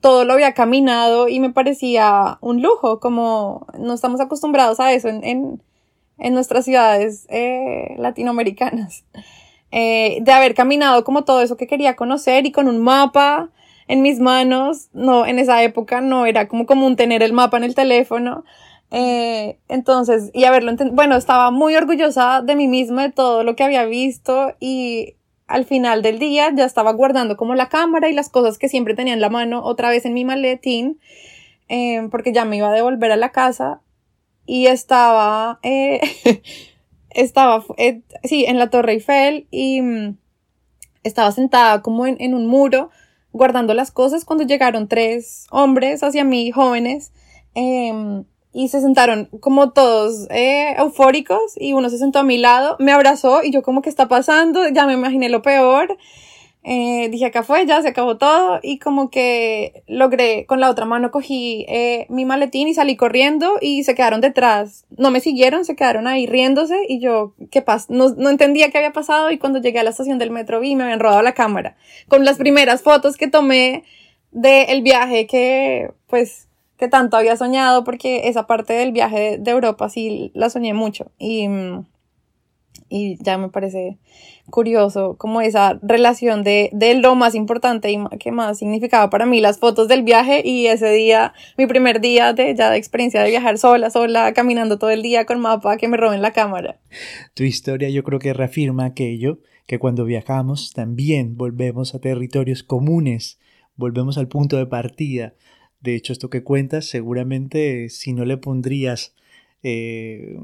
todo 0.00 0.24
lo 0.24 0.32
había 0.32 0.54
caminado 0.54 1.28
y 1.28 1.38
me 1.38 1.50
parecía 1.50 2.38
un 2.40 2.62
lujo, 2.62 2.98
como 2.98 3.66
no 3.78 3.94
estamos 3.94 4.20
acostumbrados 4.20 4.80
a 4.80 4.92
eso 4.92 5.08
en, 5.08 5.22
en, 5.22 5.62
en 6.18 6.34
nuestras 6.34 6.64
ciudades 6.64 7.26
eh, 7.28 7.94
latinoamericanas. 7.98 9.04
Eh, 9.72 10.18
de 10.20 10.32
haber 10.32 10.54
caminado 10.54 11.02
como 11.02 11.24
todo 11.24 11.40
eso 11.42 11.56
que 11.56 11.66
quería 11.66 11.96
conocer 11.96 12.44
y 12.44 12.52
con 12.52 12.68
un 12.68 12.78
mapa 12.82 13.48
en 13.88 14.02
mis 14.02 14.20
manos. 14.20 14.88
No, 14.92 15.26
en 15.26 15.38
esa 15.38 15.62
época 15.62 16.00
no 16.00 16.26
era 16.26 16.46
como 16.46 16.66
común 16.66 16.94
tener 16.96 17.22
el 17.22 17.32
mapa 17.32 17.56
en 17.56 17.64
el 17.64 17.74
teléfono. 17.74 18.44
Eh, 18.90 19.58
entonces, 19.68 20.30
y 20.34 20.44
haberlo 20.44 20.70
entendido, 20.70 20.94
bueno, 20.94 21.16
estaba 21.16 21.50
muy 21.50 21.74
orgullosa 21.74 22.42
de 22.42 22.54
mí 22.54 22.68
misma, 22.68 23.04
de 23.04 23.12
todo 23.12 23.42
lo 23.42 23.56
que 23.56 23.64
había 23.64 23.86
visto 23.86 24.54
y 24.60 25.16
al 25.46 25.64
final 25.64 26.02
del 26.02 26.18
día 26.18 26.50
ya 26.54 26.66
estaba 26.66 26.92
guardando 26.92 27.38
como 27.38 27.54
la 27.54 27.70
cámara 27.70 28.10
y 28.10 28.14
las 28.14 28.28
cosas 28.28 28.58
que 28.58 28.68
siempre 28.68 28.94
tenía 28.94 29.14
en 29.14 29.20
la 29.20 29.30
mano 29.30 29.62
otra 29.64 29.88
vez 29.88 30.04
en 30.04 30.12
mi 30.12 30.26
maletín, 30.26 31.00
eh, 31.68 32.06
porque 32.10 32.32
ya 32.32 32.44
me 32.44 32.58
iba 32.58 32.68
a 32.68 32.72
devolver 32.72 33.12
a 33.12 33.16
la 33.16 33.30
casa 33.30 33.80
y 34.44 34.66
estaba 34.66 35.58
eh, 35.62 36.00
estaba, 37.14 37.64
eh, 37.76 38.02
sí, 38.24 38.44
en 38.46 38.58
la 38.58 38.70
Torre 38.70 38.92
Eiffel 38.92 39.46
y 39.50 39.82
mm, 39.82 40.16
estaba 41.04 41.32
sentada 41.32 41.82
como 41.82 42.06
en, 42.06 42.16
en, 42.20 42.34
un 42.34 42.46
muro 42.46 42.90
guardando 43.32 43.74
las 43.74 43.90
cosas. 43.90 44.24
Cuando 44.24 44.44
llegaron 44.44 44.88
tres 44.88 45.46
hombres 45.50 46.02
hacia 46.02 46.24
mí, 46.24 46.50
jóvenes, 46.50 47.12
eh, 47.54 48.24
y 48.52 48.68
se 48.68 48.80
sentaron 48.80 49.28
como 49.40 49.70
todos 49.70 50.26
eh, 50.30 50.74
eufóricos 50.76 51.54
y 51.56 51.72
uno 51.72 51.88
se 51.88 51.98
sentó 51.98 52.18
a 52.18 52.22
mi 52.22 52.36
lado, 52.36 52.76
me 52.78 52.92
abrazó 52.92 53.42
y 53.42 53.50
yo 53.50 53.62
como 53.62 53.80
que 53.80 53.88
está 53.88 54.08
pasando, 54.08 54.68
ya 54.68 54.86
me 54.86 54.92
imaginé 54.92 55.28
lo 55.28 55.42
peor 55.42 55.96
eh, 56.64 57.08
dije, 57.08 57.26
acá 57.26 57.42
fue, 57.42 57.66
ya 57.66 57.82
se 57.82 57.88
acabó 57.88 58.18
todo 58.18 58.60
y 58.62 58.78
como 58.78 59.10
que 59.10 59.82
logré, 59.88 60.46
con 60.46 60.60
la 60.60 60.70
otra 60.70 60.84
mano 60.84 61.10
cogí 61.10 61.66
eh, 61.68 62.06
mi 62.08 62.24
maletín 62.24 62.68
y 62.68 62.74
salí 62.74 62.94
corriendo 62.96 63.58
y 63.60 63.82
se 63.82 63.96
quedaron 63.96 64.20
detrás. 64.20 64.84
No 64.96 65.10
me 65.10 65.18
siguieron, 65.20 65.64
se 65.64 65.74
quedaron 65.74 66.06
ahí 66.06 66.26
riéndose 66.26 66.76
y 66.88 67.00
yo, 67.00 67.34
¿qué 67.50 67.62
pasa? 67.62 67.86
No, 67.90 68.10
no 68.10 68.30
entendía 68.30 68.70
qué 68.70 68.78
había 68.78 68.92
pasado 68.92 69.32
y 69.32 69.38
cuando 69.38 69.60
llegué 69.60 69.80
a 69.80 69.82
la 69.82 69.90
estación 69.90 70.18
del 70.18 70.30
metro 70.30 70.60
vi 70.60 70.76
me 70.76 70.84
habían 70.84 71.00
robado 71.00 71.22
la 71.22 71.34
cámara. 71.34 71.76
Con 72.06 72.24
las 72.24 72.38
primeras 72.38 72.82
fotos 72.82 73.16
que 73.16 73.26
tomé 73.26 73.82
del 74.30 74.82
viaje 74.82 75.26
que, 75.26 75.90
pues, 76.06 76.48
que 76.78 76.86
tanto 76.86 77.16
había 77.16 77.36
soñado 77.36 77.82
porque 77.82 78.28
esa 78.28 78.46
parte 78.46 78.72
del 78.72 78.92
viaje 78.92 79.36
de 79.38 79.50
Europa 79.50 79.88
sí 79.88 80.30
la 80.34 80.48
soñé 80.48 80.74
mucho 80.74 81.10
y, 81.18 81.48
y 82.88 83.22
ya 83.22 83.36
me 83.36 83.48
parece 83.48 83.98
curioso 84.50 85.16
como 85.18 85.40
esa 85.40 85.78
relación 85.82 86.42
de, 86.42 86.70
de 86.72 86.94
lo 86.94 87.14
más 87.14 87.34
importante 87.34 87.90
y 87.90 87.98
que 88.18 88.32
más 88.32 88.58
significaba 88.58 89.08
para 89.10 89.26
mí 89.26 89.40
las 89.40 89.58
fotos 89.58 89.88
del 89.88 90.02
viaje 90.02 90.42
y 90.44 90.66
ese 90.66 90.90
día, 90.92 91.32
mi 91.56 91.66
primer 91.66 92.00
día 92.00 92.32
de 92.32 92.54
ya 92.54 92.76
experiencia 92.76 93.22
de 93.22 93.30
viajar 93.30 93.58
sola, 93.58 93.90
sola, 93.90 94.32
caminando 94.32 94.78
todo 94.78 94.90
el 94.90 95.02
día 95.02 95.24
con 95.26 95.40
mapa, 95.40 95.76
que 95.76 95.88
me 95.88 95.96
roben 95.96 96.22
la 96.22 96.32
cámara. 96.32 96.80
Tu 97.34 97.44
historia 97.44 97.88
yo 97.88 98.02
creo 98.02 98.18
que 98.18 98.32
reafirma 98.32 98.84
aquello, 98.84 99.38
que 99.66 99.78
cuando 99.78 100.04
viajamos 100.04 100.72
también 100.72 101.36
volvemos 101.36 101.94
a 101.94 102.00
territorios 102.00 102.62
comunes, 102.62 103.38
volvemos 103.76 104.18
al 104.18 104.28
punto 104.28 104.56
de 104.56 104.66
partida. 104.66 105.34
De 105.80 105.94
hecho, 105.94 106.12
esto 106.12 106.30
que 106.30 106.44
cuentas, 106.44 106.86
seguramente 106.86 107.88
si 107.88 108.12
no 108.12 108.24
le 108.24 108.36
pondrías 108.36 109.14
eh, 109.62 110.36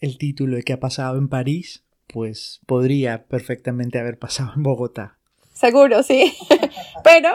el 0.00 0.18
título 0.18 0.56
de 0.56 0.62
qué 0.62 0.72
ha 0.72 0.80
pasado 0.80 1.18
en 1.18 1.28
París, 1.28 1.83
pues 2.14 2.60
podría 2.66 3.24
perfectamente 3.26 3.98
haber 3.98 4.20
pasado 4.20 4.52
en 4.54 4.62
Bogotá. 4.62 5.18
Seguro, 5.52 6.04
sí. 6.04 6.32
pero, 7.02 7.30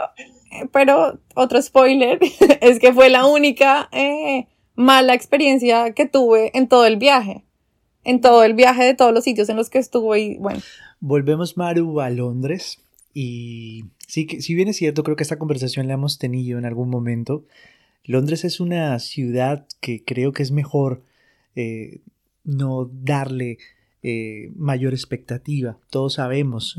pero 0.72 1.20
otro 1.36 1.62
spoiler 1.62 2.18
es 2.62 2.80
que 2.80 2.94
fue 2.94 3.10
la 3.10 3.26
única 3.26 3.90
eh, 3.92 4.48
mala 4.76 5.14
experiencia 5.14 5.92
que 5.92 6.06
tuve 6.06 6.58
en 6.58 6.70
todo 6.70 6.86
el 6.86 6.96
viaje. 6.96 7.44
En 8.06 8.22
todo 8.22 8.46
el 8.46 8.54
viaje 8.54 8.86
de 8.86 8.94
todos 8.94 9.14
los 9.14 9.26
sitios 9.26 9.50
en 9.50 9.58
los 9.58 9.70
que 9.70 9.80
estuve 9.80 10.22
y 10.22 10.38
bueno. 10.38 10.62
Volvemos, 11.02 11.58
Maru, 11.58 12.00
a 12.00 12.10
Londres. 12.10 12.80
Y 13.14 13.84
sí, 14.08 14.28
que, 14.28 14.42
si 14.42 14.56
bien 14.56 14.70
es 14.70 14.78
cierto, 14.78 15.04
creo 15.04 15.18
que 15.18 15.24
esta 15.24 15.40
conversación 15.40 15.90
la 15.90 15.96
hemos 15.96 16.20
tenido 16.20 16.58
en 16.58 16.64
algún 16.64 16.90
momento. 16.90 17.44
Londres 18.06 18.46
es 18.46 18.62
una 18.62 18.98
ciudad 19.00 19.68
que 19.82 20.06
creo 20.06 20.32
que 20.32 20.44
es 20.44 20.52
mejor 20.52 21.04
eh, 21.58 22.00
no 22.46 22.90
darle 22.94 23.58
eh, 24.02 24.52
mayor 24.56 24.94
expectativa. 24.94 25.78
Todos 25.90 26.14
sabemos 26.14 26.78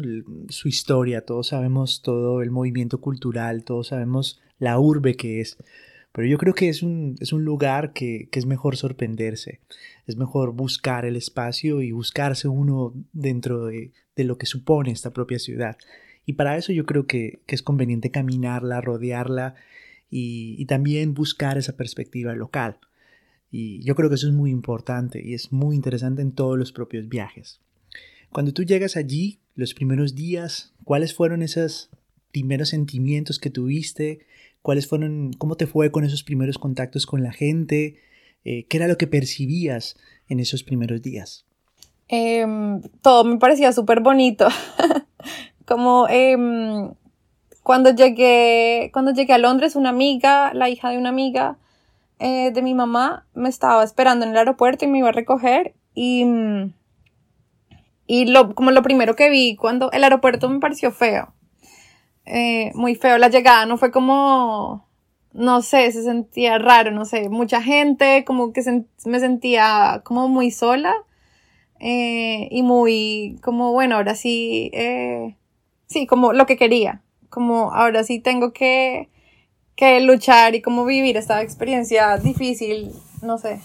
su 0.49 0.69
historia, 0.69 1.25
todos 1.25 1.49
sabemos 1.49 2.03
todo 2.03 2.43
el 2.43 2.50
movimiento 2.50 3.00
cultural, 3.00 3.65
todos 3.65 3.89
sabemos 3.89 4.41
la 4.59 4.79
urbe 4.79 5.17
que 5.17 5.41
es. 5.41 5.59
Pero 6.12 6.27
yo 6.27 6.39
creo 6.39 6.55
que 6.55 6.69
es 6.69 6.83
un, 6.83 7.17
es 7.21 7.33
un 7.33 7.45
lugar 7.45 7.93
que, 7.93 8.29
que, 8.33 8.39
es 8.39 8.47
mejor 8.47 8.77
sorprenderse, 8.77 9.61
es 10.07 10.17
mejor 10.17 10.53
buscar 10.53 11.05
el 11.05 11.15
espacio 11.15 11.83
y 11.83 11.93
buscarse 11.93 12.49
uno 12.49 12.95
dentro 13.12 13.67
de, 13.67 13.93
de 14.17 14.25
lo 14.25 14.37
que 14.37 14.47
supone 14.47 14.91
esta 14.91 15.12
propia 15.12 15.39
ciudad. 15.39 15.77
Y 16.27 16.35
para 16.35 16.57
eso 16.57 16.73
yo 16.73 16.85
creo 16.85 17.07
que, 17.07 17.41
que 17.47 17.55
es 17.55 17.62
conveniente 17.62 18.11
caminarla, 18.11 18.81
rodearla 18.81 19.55
y, 20.11 20.57
y 20.59 20.67
también 20.67 21.15
buscar 21.15 21.59
esa 21.59 21.77
perspectiva 21.77 22.35
local. 22.35 22.79
Y 23.50 23.83
yo 23.83 23.95
creo 23.95 24.09
que 24.09 24.14
eso 24.14 24.28
es 24.28 24.35
muy 24.35 24.50
importante 24.50 25.21
y 25.25 25.35
es 25.35 25.52
muy 25.52 25.75
interesante 25.75 26.23
en 26.23 26.33
todos 26.33 26.57
los 26.57 26.73
propios 26.73 27.09
viajes. 27.09 27.61
Cuando 28.30 28.52
tú 28.52 28.62
llegas 28.62 28.97
allí, 28.97 29.40
los 29.57 29.75
primeros 29.75 30.14
días, 30.14 30.73
¿cuáles 30.85 31.14
fueron 31.14 31.42
esos 31.42 31.90
primeros 32.30 32.69
sentimientos 32.69 33.38
que 33.38 33.50
tuviste? 33.50 34.21
¿Cuáles 34.62 34.87
fueron, 34.87 35.33
cómo 35.33 35.57
te 35.57 35.66
fue 35.66 35.90
con 35.90 36.04
esos 36.04 36.23
primeros 36.23 36.59
contactos 36.59 37.07
con 37.07 37.23
la 37.23 37.33
gente? 37.33 37.97
Eh, 38.45 38.66
¿Qué 38.69 38.76
era 38.76 38.88
lo 38.88 38.97
que 38.97 39.09
percibías 39.09 39.97
en 40.28 40.38
esos 40.38 40.62
primeros 40.62 41.02
días? 41.02 41.45
Eh, 42.09 42.47
todo 43.02 43.25
me 43.25 43.38
parecía 43.38 43.73
súper 43.73 44.00
bonito. 44.00 44.47
Como 45.66 46.07
eh, 46.09 46.37
cuando 47.62 47.95
llegué, 47.95 48.90
cuando 48.92 49.12
llegué 49.12 49.33
a 49.33 49.38
Londres, 49.38 49.76
una 49.76 49.90
amiga, 49.90 50.52
la 50.54 50.69
hija 50.69 50.90
de 50.90 50.99
una 50.99 51.09
amiga, 51.09 51.59
eh, 52.21 52.53
de 52.53 52.62
mi 52.62 52.75
mamá 52.75 53.27
me 53.35 53.49
estaba 53.49 53.83
esperando 53.83 54.25
en 54.25 54.33
el 54.33 54.39
aeropuerto 54.39 54.85
y 54.85 54.89
me 54.89 54.99
iba 54.99 55.09
a 55.09 55.12
recoger 55.12 55.75
y, 55.95 56.25
y 58.07 58.27
lo, 58.27 58.55
como 58.55 58.71
lo 58.71 58.83
primero 58.83 59.17
que 59.17 59.31
vi 59.31 59.57
cuando 59.57 59.91
el 59.93 60.05
aeropuerto 60.05 60.49
me 60.49 60.61
pareció 60.61 60.93
feo. 60.93 61.33
eh, 62.27 62.71
muy 62.75 62.95
feo. 62.95 63.19
La 63.19 63.29
llegada 63.29 63.67
no 63.67 63.77
fue 63.79 63.91
como, 63.91 64.89
no 65.33 65.62
sé, 65.62 65.91
se 65.93 66.03
sentía 66.03 66.59
raro, 66.59 66.91
no 66.93 67.05
sé, 67.05 67.29
mucha 67.29 67.62
gente, 67.62 68.25
como 68.25 68.53
que 68.53 68.62
me 69.07 69.21
sentía 69.21 70.03
como 70.05 70.29
muy 70.29 70.50
sola 70.50 70.95
eh, 71.81 72.49
y 72.50 72.62
muy, 72.62 73.39
como 73.43 73.73
bueno, 73.73 73.97
ahora 73.97 74.15
sí, 74.15 74.71
eh, 74.75 75.37
sí, 75.87 76.07
como 76.07 76.33
lo 76.33 76.47
que 76.47 76.57
quería, 76.57 77.03
como 77.31 77.73
ahora 77.73 78.05
sí 78.05 78.21
tengo 78.21 78.53
que, 78.53 79.09
que 79.81 79.99
luchar 80.03 80.55
y 80.55 80.61
como 80.61 80.85
vivir 80.85 81.17
esta 81.17 81.41
experiencia 81.41 82.19
difícil, 82.19 82.93
no 83.23 83.39
sé. 83.39 83.61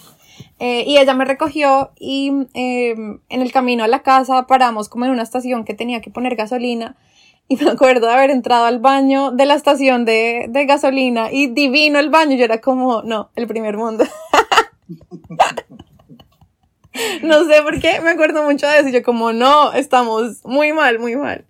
Eh, 0.59 0.85
y 0.87 0.97
ella 0.97 1.13
me 1.13 1.25
recogió 1.25 1.91
y 1.99 2.31
em, 2.53 3.19
en 3.27 3.41
el 3.41 3.51
camino 3.51 3.83
a 3.83 3.89
la 3.89 4.01
casa 4.01 4.47
paramos 4.47 4.87
como 4.87 5.03
en 5.03 5.11
una 5.11 5.23
estación 5.23 5.65
que 5.65 5.73
tenía 5.73 5.99
que 5.99 6.09
poner 6.09 6.37
gasolina 6.37 6.95
y 7.49 7.57
me 7.57 7.69
acuerdo 7.69 8.07
de 8.07 8.13
haber 8.13 8.29
entrado 8.29 8.63
al 8.63 8.79
baño 8.79 9.31
de 9.31 9.45
la 9.45 9.55
estación 9.55 10.05
de, 10.05 10.45
de 10.47 10.65
gasolina 10.65 11.33
y 11.33 11.47
divino 11.47 11.99
el 11.99 12.09
baño, 12.09 12.37
yo 12.37 12.45
era 12.45 12.61
como, 12.61 13.01
no, 13.01 13.29
el 13.35 13.45
primer 13.45 13.75
mundo. 13.75 14.05
no 17.23 17.43
sé 17.43 17.61
por 17.61 17.81
qué, 17.81 17.99
me 17.99 18.11
acuerdo 18.11 18.41
mucho 18.43 18.67
de 18.67 18.79
eso, 18.79 18.87
yo 18.87 19.03
como, 19.03 19.33
no, 19.33 19.73
estamos 19.73 20.45
muy 20.45 20.71
mal, 20.71 20.97
muy 20.97 21.17
mal. 21.17 21.43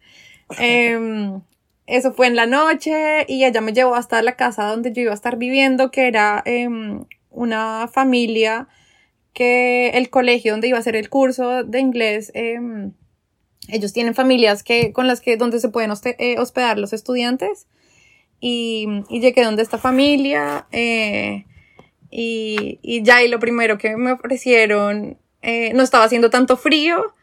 Em, 0.58 1.40
eso 1.88 2.14
fue 2.14 2.28
en 2.28 2.36
la 2.36 2.46
noche 2.46 3.26
y 3.28 3.46
ella 3.46 3.62
me 3.62 3.74
llevó 3.74 3.96
hasta 3.96 4.22
la 4.22 4.36
casa 4.36 4.66
donde 4.66 4.92
yo 4.92 5.04
iba 5.04 5.12
a 5.12 5.16
estar 5.16 5.38
viviendo, 5.38 5.92
que 5.92 6.08
era 6.08 6.42
em, 6.46 7.06
una 7.30 7.90
familia 7.92 8.68
que 9.34 9.90
el 9.90 10.10
colegio 10.10 10.54
donde 10.54 10.70
iba 10.70 10.78
a 10.78 10.80
hacer 10.80 10.96
el 10.96 11.10
curso 11.10 11.64
de 11.64 11.80
inglés, 11.80 12.32
em, 12.34 12.94
ellos 13.68 13.94
tienen 13.94 14.16
familias 14.16 14.64
que, 14.64 14.94
con 14.94 15.08
las 15.08 15.22
que, 15.22 15.38
donde 15.38 15.60
se 15.60 15.70
pueden 15.70 15.92
eh, 16.18 16.40
hospedar 16.40 16.78
los 16.78 16.94
estudiantes. 16.94 17.68
Y, 18.40 18.88
y 19.10 19.22
llegué 19.22 19.44
donde 19.44 19.64
esta 19.64 19.78
familia, 19.78 20.68
eh, 20.72 21.46
y, 22.12 22.80
y 22.82 23.04
ya, 23.04 23.24
y 23.24 23.28
lo 23.28 23.40
primero 23.40 23.78
que 23.78 23.98
me 23.98 24.12
ofrecieron, 24.12 25.18
eh, 25.42 25.74
no 25.74 25.84
estaba 25.84 26.04
haciendo 26.04 26.30
tanto 26.30 26.58
frío, 26.58 27.14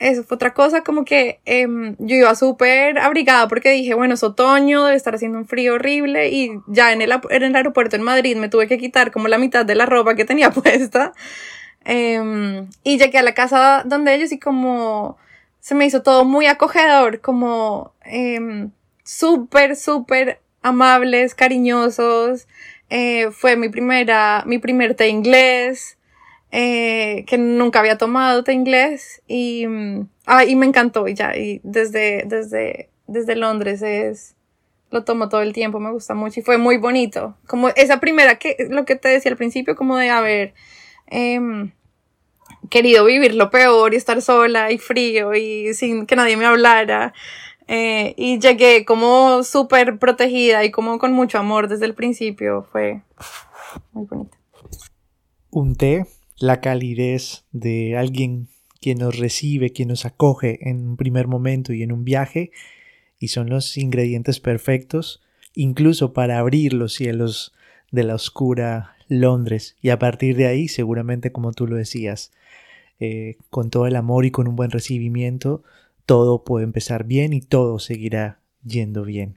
eso 0.00 0.24
fue 0.24 0.36
otra 0.36 0.54
cosa, 0.54 0.82
como 0.82 1.04
que 1.04 1.40
em, 1.44 1.94
yo 1.98 2.16
iba 2.16 2.34
súper 2.34 2.98
abrigada 2.98 3.46
porque 3.48 3.70
dije, 3.70 3.92
bueno, 3.92 4.14
es 4.14 4.22
otoño, 4.22 4.84
debe 4.84 4.96
estar 4.96 5.14
haciendo 5.14 5.36
un 5.36 5.46
frío 5.46 5.74
horrible 5.74 6.30
y 6.30 6.52
ya 6.68 6.92
en 6.92 7.02
el, 7.02 7.12
en 7.28 7.42
el 7.42 7.54
aeropuerto 7.54 7.96
en 7.96 8.02
Madrid 8.02 8.36
me 8.36 8.48
tuve 8.48 8.66
que 8.66 8.78
quitar 8.78 9.12
como 9.12 9.28
la 9.28 9.36
mitad 9.36 9.66
de 9.66 9.74
la 9.74 9.84
ropa 9.84 10.14
que 10.14 10.24
tenía 10.24 10.50
puesta. 10.52 11.12
Em, 11.84 12.68
y 12.82 12.98
llegué 12.98 13.18
a 13.18 13.22
la 13.22 13.34
casa 13.34 13.82
donde 13.84 14.14
ellos 14.14 14.32
y 14.32 14.38
como 14.38 15.18
se 15.60 15.74
me 15.74 15.84
hizo 15.84 16.02
todo 16.02 16.24
muy 16.24 16.46
acogedor, 16.46 17.20
como 17.20 17.92
eh, 18.06 18.68
súper, 19.04 19.76
súper 19.76 20.40
amables, 20.62 21.34
cariñosos. 21.34 22.48
Eh, 22.88 23.30
fue 23.32 23.56
mi 23.56 23.68
primera, 23.68 24.44
mi 24.46 24.58
primer 24.58 24.94
té 24.94 25.08
inglés. 25.08 25.98
Eh, 26.52 27.24
que 27.28 27.38
nunca 27.38 27.78
había 27.78 27.96
tomado 27.96 28.42
té 28.42 28.52
inglés 28.52 29.22
y, 29.28 29.66
ah, 30.26 30.44
y 30.44 30.56
me 30.56 30.66
encantó 30.66 31.06
y 31.06 31.14
ya, 31.14 31.36
y 31.36 31.60
desde, 31.62 32.24
desde, 32.26 32.90
desde 33.06 33.36
Londres 33.36 33.82
es, 33.82 34.34
lo 34.90 35.04
tomo 35.04 35.28
todo 35.28 35.42
el 35.42 35.52
tiempo, 35.52 35.78
me 35.78 35.92
gusta 35.92 36.14
mucho 36.14 36.40
y 36.40 36.42
fue 36.42 36.58
muy 36.58 36.76
bonito, 36.76 37.36
como 37.46 37.68
esa 37.68 38.00
primera 38.00 38.34
que, 38.34 38.56
lo 38.68 38.84
que 38.84 38.96
te 38.96 39.10
decía 39.10 39.30
al 39.30 39.36
principio, 39.36 39.76
como 39.76 39.96
de 39.96 40.10
haber 40.10 40.54
eh, 41.06 41.38
querido 42.68 43.04
vivir 43.04 43.34
lo 43.34 43.50
peor 43.50 43.94
y 43.94 43.96
estar 43.96 44.20
sola 44.20 44.72
y 44.72 44.78
frío 44.78 45.34
y 45.34 45.72
sin 45.74 46.06
que 46.06 46.16
nadie 46.16 46.36
me 46.36 46.46
hablara. 46.46 47.12
Eh, 47.68 48.14
y 48.16 48.40
llegué 48.40 48.84
como 48.84 49.44
súper 49.44 49.98
protegida 49.98 50.64
y 50.64 50.72
como 50.72 50.98
con 50.98 51.12
mucho 51.12 51.38
amor 51.38 51.68
desde 51.68 51.86
el 51.86 51.94
principio. 51.94 52.66
Fue 52.72 53.02
muy 53.92 54.06
bonito. 54.06 54.36
Un 55.50 55.76
té 55.76 56.04
la 56.40 56.60
calidez 56.60 57.44
de 57.52 57.96
alguien 57.96 58.48
quien 58.80 58.98
nos 58.98 59.18
recibe, 59.18 59.70
quien 59.70 59.88
nos 59.88 60.06
acoge 60.06 60.68
en 60.68 60.88
un 60.88 60.96
primer 60.96 61.28
momento 61.28 61.72
y 61.72 61.82
en 61.82 61.92
un 61.92 62.04
viaje, 62.04 62.50
y 63.18 63.28
son 63.28 63.50
los 63.50 63.76
ingredientes 63.76 64.40
perfectos, 64.40 65.22
incluso 65.54 66.14
para 66.14 66.38
abrir 66.38 66.72
los 66.72 66.94
cielos 66.94 67.52
de 67.92 68.04
la 68.04 68.14
oscura 68.14 68.96
Londres, 69.08 69.76
y 69.82 69.90
a 69.90 69.98
partir 69.98 70.36
de 70.36 70.46
ahí, 70.46 70.66
seguramente 70.68 71.30
como 71.30 71.52
tú 71.52 71.66
lo 71.66 71.76
decías, 71.76 72.32
eh, 73.00 73.36
con 73.50 73.70
todo 73.70 73.86
el 73.86 73.96
amor 73.96 74.24
y 74.24 74.30
con 74.30 74.48
un 74.48 74.56
buen 74.56 74.70
recibimiento, 74.70 75.62
todo 76.06 76.42
puede 76.42 76.64
empezar 76.64 77.04
bien 77.04 77.34
y 77.34 77.40
todo 77.42 77.78
seguirá 77.78 78.40
yendo 78.64 79.04
bien. 79.04 79.36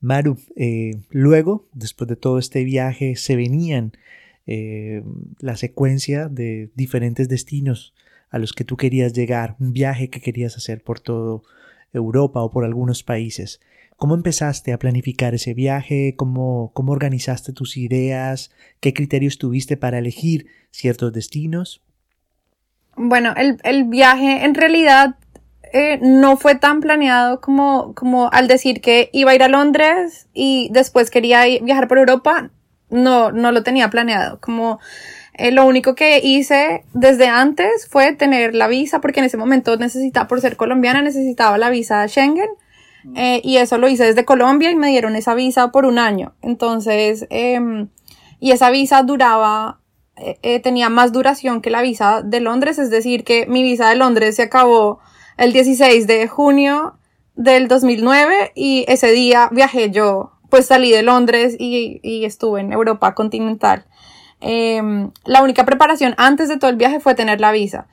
Maru, 0.00 0.36
eh, 0.56 0.98
luego, 1.08 1.66
después 1.72 2.08
de 2.08 2.16
todo 2.16 2.38
este 2.38 2.62
viaje, 2.64 3.16
se 3.16 3.36
venían 3.36 3.92
eh, 4.46 5.02
la 5.38 5.56
secuencia 5.56 6.28
de 6.28 6.70
diferentes 6.74 7.28
destinos 7.28 7.94
a 8.30 8.38
los 8.38 8.52
que 8.52 8.64
tú 8.64 8.76
querías 8.76 9.12
llegar, 9.12 9.56
un 9.60 9.72
viaje 9.72 10.10
que 10.10 10.20
querías 10.20 10.56
hacer 10.56 10.82
por 10.82 11.00
toda 11.00 11.40
Europa 11.92 12.42
o 12.42 12.50
por 12.50 12.64
algunos 12.64 13.02
países. 13.02 13.60
¿Cómo 13.96 14.14
empezaste 14.14 14.72
a 14.72 14.78
planificar 14.78 15.34
ese 15.34 15.54
viaje? 15.54 16.14
¿Cómo, 16.16 16.72
cómo 16.74 16.92
organizaste 16.92 17.52
tus 17.52 17.76
ideas? 17.76 18.50
¿Qué 18.80 18.92
criterios 18.92 19.38
tuviste 19.38 19.76
para 19.76 19.98
elegir 19.98 20.46
ciertos 20.70 21.12
destinos? 21.12 21.80
Bueno, 22.96 23.34
el, 23.36 23.58
el 23.62 23.84
viaje 23.84 24.44
en 24.44 24.54
realidad 24.54 25.16
eh, 25.72 25.98
no 26.02 26.36
fue 26.36 26.54
tan 26.54 26.80
planeado 26.80 27.40
como, 27.40 27.94
como 27.94 28.30
al 28.32 28.46
decir 28.46 28.80
que 28.80 29.10
iba 29.12 29.32
a 29.32 29.34
ir 29.34 29.42
a 29.42 29.48
Londres 29.48 30.28
y 30.32 30.68
después 30.72 31.10
quería 31.10 31.44
viajar 31.62 31.88
por 31.88 31.98
Europa 31.98 32.50
no, 32.94 33.32
no 33.32 33.52
lo 33.52 33.62
tenía 33.62 33.90
planeado. 33.90 34.40
Como 34.40 34.80
eh, 35.34 35.50
lo 35.50 35.66
único 35.66 35.94
que 35.94 36.20
hice 36.22 36.84
desde 36.92 37.26
antes 37.26 37.88
fue 37.88 38.12
tener 38.12 38.54
la 38.54 38.68
visa, 38.68 39.00
porque 39.00 39.20
en 39.20 39.26
ese 39.26 39.36
momento 39.36 39.76
necesitaba, 39.76 40.28
por 40.28 40.40
ser 40.40 40.56
colombiana, 40.56 41.02
necesitaba 41.02 41.58
la 41.58 41.70
visa 41.70 42.06
Schengen. 42.06 42.48
Mm. 43.04 43.16
Eh, 43.16 43.40
y 43.44 43.56
eso 43.56 43.76
lo 43.78 43.88
hice 43.88 44.04
desde 44.04 44.24
Colombia 44.24 44.70
y 44.70 44.76
me 44.76 44.88
dieron 44.88 45.16
esa 45.16 45.34
visa 45.34 45.72
por 45.72 45.84
un 45.84 45.98
año. 45.98 46.34
Entonces, 46.40 47.26
em, 47.30 47.88
y 48.40 48.52
esa 48.52 48.70
visa 48.70 49.02
duraba, 49.02 49.80
eh, 50.16 50.60
tenía 50.60 50.88
más 50.88 51.12
duración 51.12 51.60
que 51.60 51.70
la 51.70 51.82
visa 51.82 52.22
de 52.22 52.40
Londres, 52.40 52.78
es 52.78 52.90
decir, 52.90 53.24
que 53.24 53.46
mi 53.46 53.62
visa 53.62 53.88
de 53.88 53.96
Londres 53.96 54.36
se 54.36 54.42
acabó 54.42 55.00
el 55.36 55.52
16 55.52 56.06
de 56.06 56.28
junio 56.28 56.98
del 57.34 57.66
2009 57.66 58.52
y 58.54 58.84
ese 58.86 59.10
día 59.10 59.48
viajé 59.50 59.90
yo 59.90 60.33
pues 60.54 60.66
salí 60.66 60.92
de 60.92 61.02
Londres 61.02 61.56
y, 61.58 62.24
estuve 62.24 62.60
en 62.60 62.72
Europa 62.72 63.12
continental. 63.16 63.86
Em, 64.40 65.10
la 65.24 65.42
única 65.42 65.64
preparación 65.64 66.14
antes 66.16 66.48
de 66.48 66.58
todo 66.58 66.70
el 66.70 66.76
viaje 66.76 67.00
fue 67.00 67.16
tener 67.16 67.40
la 67.40 67.50
visa. 67.50 67.88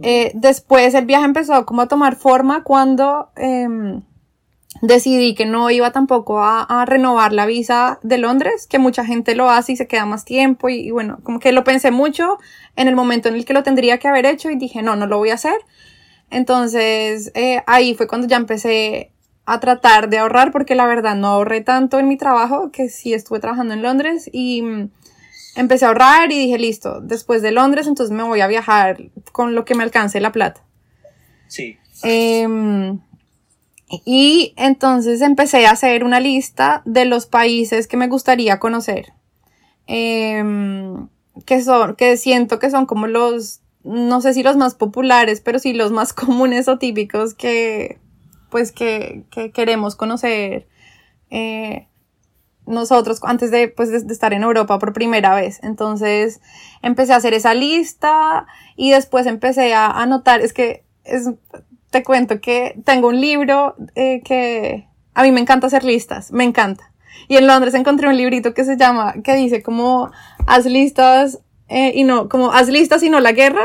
Eh, 0.00 0.30
después 0.34 0.94
el 0.94 1.04
viaje 1.04 1.24
empezó 1.24 1.66
como 1.66 1.82
a 1.82 1.88
tomar 1.88 2.14
forma 2.14 2.62
cuando 2.62 3.30
em, 3.34 4.02
decidí 4.82 5.34
que 5.34 5.46
no 5.46 5.68
iba 5.72 5.90
tampoco 5.90 6.38
a, 6.40 6.84
renovar 6.86 7.32
la 7.32 7.44
visa 7.44 7.98
de 8.04 8.18
Londres, 8.18 8.68
que 8.68 8.78
mucha 8.78 9.04
gente 9.04 9.34
lo 9.34 9.50
hace 9.50 9.72
y 9.72 9.76
se 9.76 9.88
queda 9.88 10.06
más 10.06 10.24
tiempo 10.24 10.68
y, 10.68 10.74
y, 10.86 10.90
bueno, 10.92 11.18
como 11.24 11.40
que 11.40 11.50
lo 11.50 11.64
pensé 11.64 11.90
mucho 11.90 12.38
en 12.76 12.86
el 12.86 12.94
momento 12.94 13.28
en 13.28 13.34
el 13.34 13.44
que 13.44 13.52
lo 13.52 13.64
tendría 13.64 13.98
que 13.98 14.06
haber 14.06 14.26
hecho 14.26 14.48
y 14.48 14.54
dije, 14.54 14.80
no, 14.80 14.94
no 14.94 15.08
lo 15.08 15.18
voy 15.18 15.30
a 15.30 15.34
hacer. 15.34 15.58
Entonces 16.30 17.32
eh, 17.34 17.64
ahí 17.66 17.94
fue 17.96 18.06
cuando 18.06 18.28
ya 18.28 18.36
empecé 18.36 19.10
a 19.50 19.58
tratar 19.58 20.08
de 20.08 20.18
ahorrar 20.18 20.52
porque 20.52 20.76
la 20.76 20.86
verdad 20.86 21.16
no 21.16 21.26
ahorré 21.26 21.60
tanto 21.60 21.98
en 21.98 22.06
mi 22.06 22.16
trabajo 22.16 22.70
que 22.70 22.88
sí 22.88 23.12
estuve 23.14 23.40
trabajando 23.40 23.74
en 23.74 23.82
Londres 23.82 24.30
y 24.32 24.62
mm, 24.62 24.90
empecé 25.56 25.84
a 25.84 25.88
ahorrar 25.88 26.30
y 26.30 26.38
dije 26.38 26.56
listo, 26.56 27.00
después 27.00 27.42
de 27.42 27.50
Londres 27.50 27.88
entonces 27.88 28.14
me 28.14 28.22
voy 28.22 28.42
a 28.42 28.46
viajar 28.46 29.10
con 29.32 29.56
lo 29.56 29.64
que 29.64 29.74
me 29.74 29.82
alcance 29.82 30.20
la 30.20 30.30
plata. 30.30 30.62
Sí. 31.48 31.76
Em, 32.04 33.00
y 34.06 34.54
entonces 34.56 35.20
empecé 35.20 35.66
a 35.66 35.72
hacer 35.72 36.04
una 36.04 36.20
lista 36.20 36.82
de 36.84 37.04
los 37.04 37.26
países 37.26 37.88
que 37.88 37.96
me 37.96 38.06
gustaría 38.06 38.60
conocer. 38.60 39.12
Em, 39.88 41.08
que 41.44 41.60
son, 41.60 41.96
que 41.96 42.16
siento 42.16 42.60
que 42.60 42.70
son 42.70 42.86
como 42.86 43.08
los, 43.08 43.62
no 43.82 44.20
sé 44.20 44.32
si 44.32 44.44
los 44.44 44.56
más 44.56 44.76
populares, 44.76 45.40
pero 45.40 45.58
sí 45.58 45.72
los 45.72 45.90
más 45.90 46.12
comunes 46.12 46.68
o 46.68 46.78
típicos 46.78 47.34
que 47.34 47.98
pues 48.50 48.72
que, 48.72 49.24
queremos 49.54 49.96
conocer 49.96 50.68
eh, 51.30 51.88
nosotros 52.66 53.20
antes 53.22 53.50
de, 53.50 53.68
pues, 53.68 53.90
de, 53.90 54.12
estar 54.12 54.32
en 54.32 54.42
Europa 54.42 54.78
por 54.78 54.92
primera 54.92 55.34
vez. 55.34 55.60
Entonces 55.62 56.40
empecé 56.82 57.12
a 57.12 57.16
hacer 57.16 57.34
esa 57.34 57.54
lista 57.54 58.46
y 58.76 58.90
después 58.90 59.26
empecé 59.26 59.74
a 59.74 59.86
anotar, 59.86 60.40
es 60.40 60.52
que 60.52 60.84
es, 61.04 61.30
te 61.90 62.02
cuento 62.02 62.40
que 62.40 62.80
tengo 62.84 63.08
un 63.08 63.20
libro 63.20 63.74
eh, 63.94 64.22
que 64.24 64.88
a 65.14 65.22
mí 65.22 65.32
me 65.32 65.40
encanta 65.40 65.66
hacer 65.66 65.84
listas, 65.84 66.32
me 66.32 66.44
encanta. 66.44 66.92
Y 67.28 67.36
en 67.36 67.46
Londres 67.46 67.74
encontré 67.74 68.08
un 68.08 68.16
librito 68.16 68.54
que 68.54 68.64
se 68.64 68.76
llama, 68.76 69.14
que 69.24 69.34
dice 69.34 69.62
como 69.62 70.10
haz 70.46 70.66
listas 70.66 71.40
eh, 71.68 71.92
y 71.94 72.04
no, 72.04 72.28
como 72.28 72.52
haz 72.52 72.68
listas 72.68 73.02
y 73.02 73.10
no 73.10 73.20
la 73.20 73.32
guerra 73.32 73.62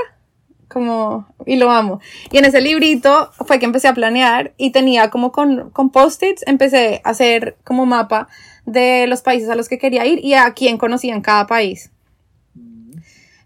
como, 0.67 1.27
y 1.45 1.57
lo 1.57 1.71
amo. 1.71 1.99
Y 2.31 2.37
en 2.37 2.45
ese 2.45 2.61
librito 2.61 3.31
fue 3.45 3.59
que 3.59 3.65
empecé 3.65 3.87
a 3.87 3.93
planear 3.93 4.53
y 4.57 4.71
tenía 4.71 5.09
como 5.09 5.31
con, 5.31 5.69
con 5.71 5.89
post-its, 5.89 6.43
empecé 6.47 7.01
a 7.03 7.09
hacer 7.09 7.57
como 7.63 7.85
mapa 7.85 8.27
de 8.65 9.07
los 9.07 9.21
países 9.21 9.49
a 9.49 9.55
los 9.55 9.69
que 9.69 9.77
quería 9.77 10.05
ir 10.05 10.23
y 10.23 10.33
a 10.33 10.53
quién 10.53 10.77
conocía 10.77 11.13
en 11.13 11.21
cada 11.21 11.47
país. 11.47 11.91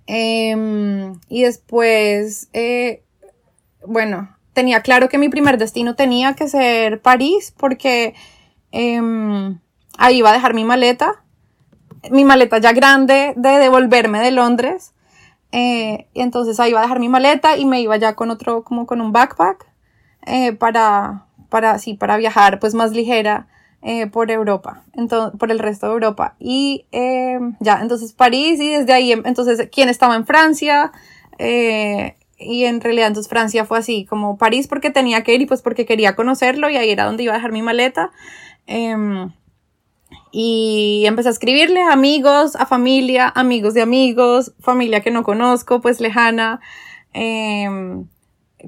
Em, 0.07 1.19
y 1.27 1.43
después, 1.43 2.49
eh, 2.53 3.03
bueno, 3.85 4.35
tenía 4.53 4.81
claro 4.81 5.07
que 5.07 5.19
mi 5.19 5.29
primer 5.29 5.59
destino 5.59 5.95
tenía 5.95 6.33
que 6.33 6.47
ser 6.47 7.01
París 7.01 7.53
porque 7.55 8.15
em, 8.71 9.59
ahí 9.97 10.17
iba 10.17 10.31
a 10.31 10.33
dejar 10.33 10.55
mi 10.55 10.63
maleta, 10.63 11.23
mi 12.09 12.23
maleta 12.23 12.57
ya 12.57 12.71
grande 12.71 13.33
de 13.35 13.49
devolverme 13.59 14.19
de 14.19 14.31
Londres. 14.31 14.93
Eh, 15.51 16.07
entonces 16.13 16.59
ahí 16.59 16.71
iba 16.71 16.79
a 16.79 16.83
dejar 16.83 16.99
mi 16.99 17.09
maleta 17.09 17.57
y 17.57 17.65
me 17.65 17.81
iba 17.81 17.97
ya 17.97 18.15
con 18.15 18.29
otro, 18.29 18.63
como 18.63 18.85
con 18.85 19.01
un 19.01 19.11
backpack 19.11 19.65
eh, 20.25 20.53
para, 20.53 21.25
para, 21.49 21.79
sí, 21.79 21.95
para 21.95 22.17
viajar 22.17 22.59
pues 22.59 22.73
más 22.73 22.91
ligera 22.91 23.47
eh, 23.81 24.07
por 24.07 24.29
Europa, 24.29 24.83
por 25.37 25.51
el 25.51 25.59
resto 25.59 25.87
de 25.87 25.93
Europa. 25.93 26.35
Y 26.39 26.85
em, 26.91 27.55
ya, 27.59 27.79
entonces 27.81 28.13
París 28.13 28.59
y 28.59 28.69
desde 28.69 28.93
ahí, 28.93 29.11
entonces, 29.11 29.69
¿quién 29.71 29.89
estaba 29.89 30.15
en 30.15 30.25
Francia? 30.25 30.91
Eh, 31.37 32.15
y 32.37 32.65
en 32.65 32.81
realidad 32.81 33.07
entonces 33.07 33.29
Francia 33.29 33.65
fue 33.65 33.79
así, 33.79 34.05
como 34.05 34.37
París 34.37 34.67
porque 34.67 34.91
tenía 34.91 35.23
que 35.23 35.33
ir 35.33 35.41
y 35.41 35.45
pues 35.45 35.61
porque 35.61 35.85
quería 35.85 36.15
conocerlo 36.15 36.69
y 36.69 36.77
ahí 36.77 36.89
era 36.89 37.05
donde 37.05 37.23
iba 37.23 37.33
a 37.33 37.37
dejar 37.37 37.51
mi 37.51 37.61
maleta. 37.61 38.11
Y 40.31 41.03
empecé 41.05 41.29
a 41.29 41.31
escribirle 41.31 41.81
a 41.81 41.93
amigos, 41.93 42.55
a 42.55 42.65
familia, 42.65 43.27
amigos 43.29 43.73
de 43.73 43.81
amigos, 43.81 44.53
familia 44.59 45.01
que 45.01 45.11
no 45.11 45.23
conozco, 45.23 45.81
pues 45.81 45.99
lejana. 45.99 46.59
Eh, 47.13 47.67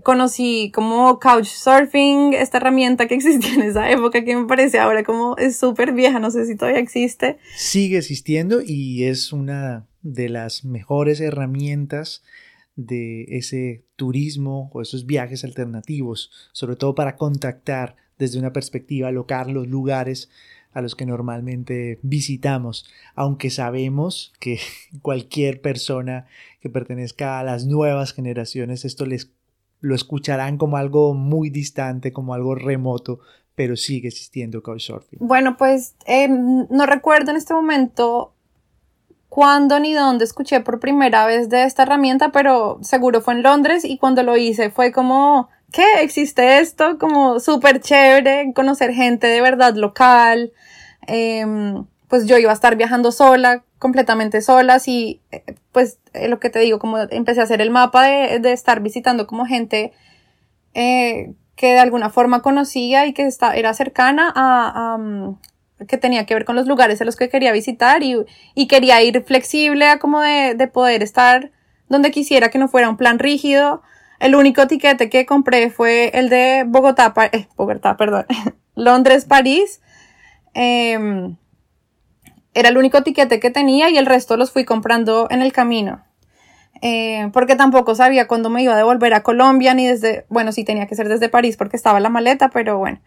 conocí 0.04 0.72
como 0.74 1.20
Couchsurfing, 1.20 2.34
esta 2.34 2.58
herramienta 2.58 3.08
que 3.08 3.16
existía 3.16 3.54
en 3.54 3.64
esa 3.64 3.92
época 3.92 4.24
que 4.24 4.36
me 4.36 4.48
parece 4.48 4.80
ahora 4.80 5.04
como 5.04 5.36
es 5.38 5.58
súper 5.58 5.94
vieja, 5.94 6.20
no 6.20 6.32
sé 6.32 6.46
si 6.46 6.56
todavía 6.56 6.80
existe. 6.80 7.38
Sigue 7.56 7.98
existiendo 7.98 8.62
y 8.66 9.04
es 9.04 9.34
una 9.34 9.88
de 10.02 10.30
las 10.30 10.66
mejores 10.66 11.20
herramientas 11.20 12.24
de 12.76 13.26
ese 13.30 13.84
turismo 13.96 14.72
o 14.74 14.82
esos 14.82 15.06
viajes 15.06 15.44
alternativos, 15.44 16.32
sobre 16.54 16.76
todo 16.76 16.96
para 16.96 17.18
contactar 17.18 17.98
desde 18.18 18.40
una 18.40 18.54
perspectiva 18.54 19.12
local 19.12 19.52
los 19.52 19.68
lugares 19.68 20.30
a 20.74 20.82
los 20.82 20.96
que 20.96 21.06
normalmente 21.06 22.00
visitamos, 22.02 22.90
aunque 23.16 23.50
sabemos 23.50 24.34
que 24.40 24.60
cualquier 25.02 25.62
persona 25.62 26.28
que 26.60 26.70
pertenezca 26.70 27.40
a 27.40 27.44
las 27.44 27.66
nuevas 27.66 28.14
generaciones 28.14 28.86
esto 28.86 29.06
les 29.06 29.32
lo 29.82 29.96
escucharán 29.96 30.58
como 30.58 30.78
algo 30.78 31.16
muy 31.16 31.50
distante, 31.50 32.14
como 32.14 32.36
algo 32.36 32.54
remoto, 32.54 33.20
pero 33.56 33.76
sigue 33.76 34.08
existiendo 34.08 34.62
Couchsurfing. 34.62 35.20
Bueno, 35.20 35.58
pues 35.58 35.96
eh, 36.06 36.28
no 36.30 36.86
recuerdo 36.86 37.32
en 37.32 37.38
este 37.38 37.54
momento 37.54 38.34
cuándo 39.28 39.80
ni 39.80 39.94
dónde 39.94 40.26
escuché 40.26 40.60
por 40.60 40.80
primera 40.80 41.26
vez 41.26 41.50
de 41.50 41.64
esta 41.64 41.84
herramienta, 41.84 42.32
pero 42.32 42.80
seguro 42.82 43.22
fue 43.22 43.34
en 43.34 43.44
Londres 43.44 43.86
y 43.86 43.98
cuando 43.98 44.24
lo 44.24 44.38
hice 44.38 44.70
fue 44.70 44.92
como, 44.92 45.50
¿qué? 45.72 46.02
¿Existe 46.02 46.60
esto? 46.60 46.98
Como 47.00 47.40
súper 47.40 47.80
chévere, 47.82 48.54
conocer 48.54 48.94
gente 48.94 49.28
de 49.28 49.42
verdad 49.42 49.76
local. 49.76 50.52
Em, 51.08 51.86
pues 52.08 52.28
yo 52.28 52.38
iba 52.38 52.52
a 52.52 52.54
estar 52.54 52.76
viajando 52.76 53.12
sola, 53.12 53.64
completamente 53.80 54.42
solas 54.42 54.88
y 54.88 55.22
eh, 55.32 55.44
pues 55.72 55.98
eh, 56.14 56.28
lo 56.28 56.40
que 56.40 56.50
te 56.50 56.60
digo, 56.60 56.78
como 56.80 56.98
empecé 57.00 57.40
a 57.42 57.44
hacer 57.44 57.62
el 57.62 57.72
mapa 57.72 58.06
de, 58.06 58.40
de 58.40 58.52
estar 58.52 58.82
visitando 58.82 59.28
como 59.28 59.46
gente 59.46 59.94
eh, 60.74 61.34
que 61.56 61.74
de 61.74 61.80
alguna 61.80 62.10
forma 62.10 62.42
conocía 62.42 63.06
y 63.06 63.14
que 63.14 63.24
está, 63.24 63.56
era 63.56 63.74
cercana 63.74 64.32
a, 64.36 64.98
mm, 64.98 65.38
que 65.88 65.98
tenía 65.98 66.26
que 66.26 66.34
ver 66.34 66.46
con 66.46 66.56
los 66.56 66.68
lugares 66.68 67.02
a 67.02 67.06
los 67.06 67.16
que 67.16 67.30
quería 67.30 67.52
visitar 67.52 68.04
y, 68.04 68.18
y 68.56 68.68
quería 68.68 69.02
ir 69.02 69.24
flexible 69.24 69.88
a 69.88 70.00
como 70.00 70.22
de, 70.22 70.56
de, 70.56 70.68
poder 70.68 71.04
estar 71.04 71.52
donde 71.90 72.12
quisiera 72.12 72.50
que 72.50 72.60
no 72.60 72.68
fuera 72.68 72.90
un 72.90 72.98
plan 72.98 73.20
rígido. 73.20 73.82
El 74.22 74.36
único 74.36 74.68
tiquete 74.68 75.10
que 75.10 75.26
compré 75.26 75.72
fue 75.72 76.12
el 76.14 76.30
de 76.30 76.64
Bogotá, 76.68 77.12
eh, 77.32 77.48
Bogotá, 77.58 77.98
perdón, 77.98 78.28
Londres, 78.76 79.26
París. 79.26 79.82
Eh, 80.54 81.34
era 82.54 82.70
el 82.70 82.78
único 82.78 83.02
tiquete 83.02 83.40
que 83.40 83.50
tenía 83.50 83.90
y 83.90 83.98
el 83.98 84.06
resto 84.06 84.38
los 84.38 84.52
fui 84.52 84.64
comprando 84.64 85.28
en 85.32 85.42
el 85.42 85.52
camino. 85.52 86.04
Eh, 86.84 87.32
porque 87.34 87.56
tampoco 87.56 87.96
sabía 87.96 88.28
cuándo 88.28 88.52
me 88.52 88.62
iba 88.62 88.74
a 88.74 88.78
devolver 88.78 89.16
a 89.16 89.24
Colombia, 89.24 89.74
ni 89.74 89.88
desde, 89.88 90.26
bueno, 90.30 90.52
sí 90.52 90.64
tenía 90.64 90.86
que 90.86 90.96
ser 90.96 91.10
desde 91.10 91.28
París 91.28 91.58
porque 91.58 91.76
estaba 91.76 92.00
la 92.00 92.10
maleta, 92.10 92.50
pero 92.50 92.78
bueno. 92.78 93.00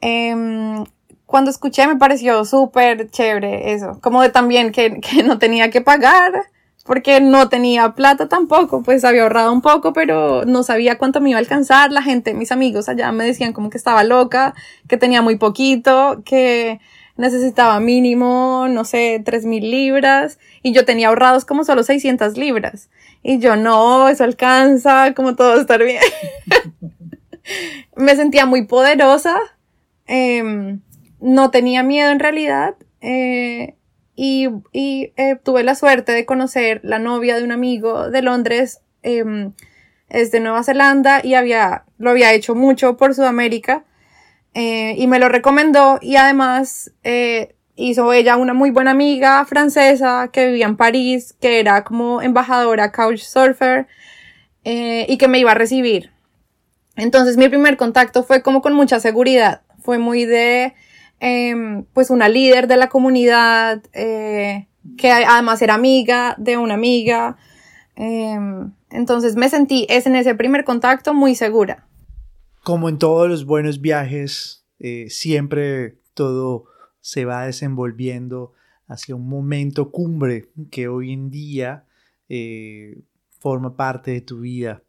Eh, 0.00 0.84
cuando 1.26 1.50
escuché 1.50 1.88
me 1.88 1.96
pareció 1.96 2.44
súper 2.44 3.10
chévere 3.10 3.72
eso, 3.72 3.98
como 4.00 4.22
de 4.22 4.28
también 4.28 4.70
que 4.70 5.00
no 5.24 5.38
tenía 5.38 5.70
que 5.70 5.80
pagar, 5.80 6.44
porque 6.84 7.20
no 7.20 7.48
tenía 7.48 7.94
plata 7.94 8.28
tampoco, 8.28 8.82
pues 8.82 9.04
había 9.04 9.22
ahorrado 9.22 9.52
un 9.52 9.62
poco, 9.62 9.92
pero 9.92 10.44
no 10.44 10.62
sabía 10.62 10.98
cuánto 10.98 11.20
me 11.20 11.30
iba 11.30 11.38
a 11.38 11.40
alcanzar. 11.40 11.92
La 11.92 12.02
gente, 12.02 12.34
mis 12.34 12.50
amigos 12.52 12.88
allá 12.88 13.12
me 13.12 13.24
decían 13.24 13.52
como 13.52 13.70
que 13.70 13.78
estaba 13.78 14.02
loca, 14.04 14.54
que 14.88 14.96
tenía 14.96 15.22
muy 15.22 15.36
poquito, 15.36 16.22
que 16.24 16.80
necesitaba 17.16 17.78
mínimo, 17.78 18.66
no 18.68 18.84
sé, 18.84 19.22
tres 19.24 19.44
mil 19.44 19.70
libras 19.70 20.38
y 20.62 20.72
yo 20.72 20.84
tenía 20.84 21.08
ahorrados 21.08 21.44
como 21.44 21.64
solo 21.64 21.82
600 21.82 22.36
libras. 22.36 22.90
Y 23.22 23.38
yo, 23.38 23.54
no, 23.56 24.08
eso 24.08 24.24
alcanza, 24.24 25.14
como 25.14 25.36
todo 25.36 25.60
estar 25.60 25.82
bien. 25.84 26.02
Me 27.96 28.16
sentía 28.16 28.46
muy 28.46 28.66
poderosa, 28.66 29.36
eh, 30.06 30.78
no 31.20 31.50
tenía 31.50 31.82
miedo 31.82 32.10
en 32.10 32.18
realidad 32.18 32.74
eh, 33.00 33.76
y, 34.14 34.48
y 34.72 35.12
eh, 35.16 35.36
tuve 35.42 35.62
la 35.62 35.74
suerte 35.74 36.12
de 36.12 36.26
conocer 36.26 36.80
la 36.84 36.98
novia 36.98 37.36
de 37.36 37.44
un 37.44 37.52
amigo 37.52 38.10
de 38.10 38.22
Londres, 38.22 38.80
em, 39.02 39.52
es 40.08 40.30
de 40.30 40.40
Nueva 40.40 40.62
Zelanda 40.62 41.20
y 41.24 41.34
había, 41.34 41.84
lo 41.98 42.10
había 42.10 42.32
hecho 42.32 42.54
mucho 42.54 42.96
por 42.96 43.14
Sudamérica 43.14 43.84
eh, 44.54 44.94
y 44.98 45.06
me 45.06 45.18
lo 45.18 45.28
recomendó 45.30 45.98
y 46.02 46.16
además 46.16 46.92
eh, 47.02 47.54
hizo 47.74 48.12
ella 48.12 48.36
una 48.36 48.52
muy 48.52 48.70
buena 48.70 48.90
amiga 48.90 49.44
francesa 49.46 50.28
que 50.30 50.48
vivía 50.48 50.66
en 50.66 50.76
París, 50.76 51.34
que 51.40 51.58
era 51.58 51.84
como 51.84 52.20
embajadora 52.20 52.92
couchsurfer 52.92 53.86
eh, 54.64 55.06
y 55.08 55.16
que 55.16 55.28
me 55.28 55.38
iba 55.38 55.52
a 55.52 55.54
recibir. 55.54 56.10
Entonces 56.96 57.38
mi 57.38 57.48
primer 57.48 57.78
contacto 57.78 58.22
fue 58.22 58.42
como 58.42 58.60
con 58.60 58.74
mucha 58.74 59.00
seguridad, 59.00 59.62
fue 59.82 59.96
muy 59.96 60.26
de 60.26 60.74
em, 61.22 61.84
pues 61.94 62.10
una 62.10 62.28
líder 62.28 62.66
de 62.66 62.76
la 62.76 62.88
comunidad 62.88 63.82
eh, 63.94 64.68
que 64.98 65.10
además 65.10 65.62
era 65.62 65.74
amiga 65.74 66.34
de 66.36 66.58
una 66.58 66.74
amiga. 66.74 67.38
Em, 67.96 68.72
entonces 68.90 69.36
me 69.36 69.48
sentí 69.48 69.86
es 69.88 70.06
en 70.06 70.16
ese 70.16 70.34
primer 70.34 70.64
contacto 70.64 71.14
muy 71.14 71.34
segura 71.34 71.86
como 72.62 72.88
en 72.88 72.98
todos 72.98 73.28
los 73.28 73.44
buenos 73.44 73.80
viajes, 73.80 74.64
eh, 74.78 75.06
siempre 75.08 75.98
todo 76.14 76.66
se 77.00 77.24
va 77.24 77.46
desenvolviendo 77.46 78.52
hacia 78.86 79.16
un 79.16 79.28
momento 79.28 79.90
cumbre 79.90 80.48
que 80.70 80.88
hoy 80.88 81.12
en 81.12 81.30
día 81.30 81.86
eh, 82.28 83.02
forma 83.40 83.76
parte 83.76 84.12
de 84.12 84.20
tu 84.20 84.40
vida. 84.40 84.82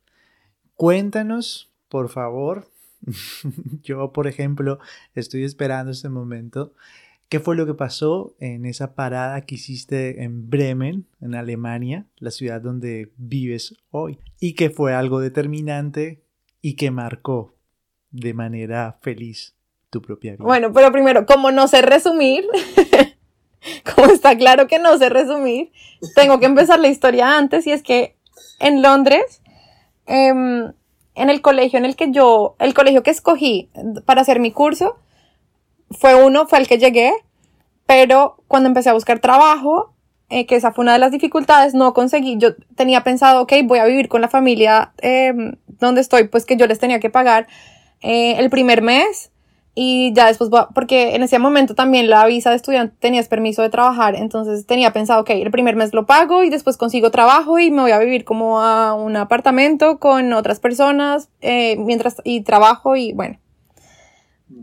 Cuéntanos, 0.75 1.71
por 1.89 2.09
favor. 2.09 2.69
Yo, 3.83 4.11
por 4.11 4.27
ejemplo, 4.27 4.79
estoy 5.15 5.43
esperando 5.43 5.91
este 5.91 6.09
momento. 6.09 6.73
¿Qué 7.29 7.39
fue 7.39 7.55
lo 7.55 7.65
que 7.65 7.73
pasó 7.73 8.35
en 8.39 8.65
esa 8.65 8.93
parada 8.93 9.41
que 9.41 9.55
hiciste 9.55 10.23
en 10.23 10.49
Bremen, 10.49 11.07
en 11.19 11.35
Alemania, 11.35 12.05
la 12.17 12.31
ciudad 12.31 12.61
donde 12.61 13.11
vives 13.17 13.75
hoy? 13.89 14.19
Y 14.39 14.53
que 14.53 14.69
fue 14.69 14.93
algo 14.93 15.19
determinante 15.19 16.21
y 16.61 16.75
que 16.75 16.91
marcó 16.91 17.55
de 18.11 18.33
manera 18.33 18.99
feliz 19.01 19.55
tu 19.89 20.01
propia 20.01 20.33
vida? 20.33 20.43
Bueno, 20.43 20.71
pero 20.73 20.91
primero, 20.91 21.25
como 21.25 21.51
no 21.51 21.67
sé 21.67 21.81
resumir, 21.81 22.45
como 23.95 24.07
está 24.07 24.37
claro 24.37 24.67
que 24.67 24.77
no 24.77 24.97
sé 24.97 25.09
resumir, 25.09 25.71
tengo 26.15 26.39
que 26.39 26.45
empezar 26.45 26.79
la 26.79 26.89
historia 26.89 27.37
antes 27.37 27.65
y 27.65 27.71
es 27.71 27.81
que 27.81 28.15
en 28.59 28.81
Londres, 28.81 29.41
eh, 30.05 30.71
en 31.15 31.29
el 31.29 31.41
colegio 31.41 31.77
en 31.79 31.85
el 31.85 31.95
que 31.95 32.11
yo, 32.11 32.55
el 32.59 32.73
colegio 32.73 33.03
que 33.03 33.11
escogí 33.11 33.69
para 34.05 34.21
hacer 34.21 34.39
mi 34.39 34.51
curso, 34.51 34.97
fue 35.91 36.15
uno, 36.15 36.47
fue 36.47 36.59
el 36.59 36.67
que 36.67 36.77
llegué, 36.77 37.13
pero 37.85 38.37
cuando 38.47 38.67
empecé 38.67 38.89
a 38.89 38.93
buscar 38.93 39.19
trabajo, 39.19 39.93
eh, 40.29 40.45
que 40.45 40.55
esa 40.55 40.71
fue 40.71 40.83
una 40.83 40.93
de 40.93 40.99
las 40.99 41.11
dificultades, 41.11 41.73
no 41.73 41.93
conseguí, 41.93 42.37
yo 42.37 42.55
tenía 42.75 43.03
pensado, 43.03 43.41
ok, 43.41 43.53
voy 43.65 43.79
a 43.79 43.85
vivir 43.85 44.07
con 44.07 44.21
la 44.21 44.29
familia 44.29 44.93
eh, 45.01 45.33
donde 45.67 46.01
estoy, 46.01 46.27
pues 46.27 46.45
que 46.45 46.57
yo 46.57 46.65
les 46.65 46.79
tenía 46.79 46.99
que 46.99 47.09
pagar, 47.09 47.47
eh, 48.01 48.35
el 48.39 48.49
primer 48.49 48.81
mes 48.81 49.31
y 49.75 50.13
ya 50.13 50.27
después, 50.27 50.51
porque 50.75 51.15
en 51.15 51.23
ese 51.23 51.39
momento 51.39 51.73
también 51.73 52.09
la 52.09 52.25
visa 52.27 52.51
de 52.51 52.57
estudiante 52.57 52.95
tenías 52.99 53.27
permiso 53.27 53.63
de 53.63 53.69
trabajar, 53.69 54.15
entonces 54.15 54.67
tenía 54.67 54.93
pensado, 54.93 55.21
ok, 55.21 55.31
el 55.31 55.49
primer 55.49 55.75
mes 55.75 55.93
lo 55.93 56.05
pago 56.05 56.43
y 56.43 56.49
después 56.49 56.77
consigo 56.77 57.09
trabajo 57.09 57.57
y 57.57 57.71
me 57.71 57.81
voy 57.81 57.91
a 57.91 57.99
vivir 57.99 58.23
como 58.23 58.61
a 58.61 58.93
un 58.93 59.15
apartamento 59.15 59.97
con 59.99 60.31
otras 60.33 60.59
personas 60.59 61.29
eh, 61.41 61.75
mientras 61.77 62.17
y 62.23 62.41
trabajo 62.41 62.95
y 62.95 63.13
bueno. 63.13 63.39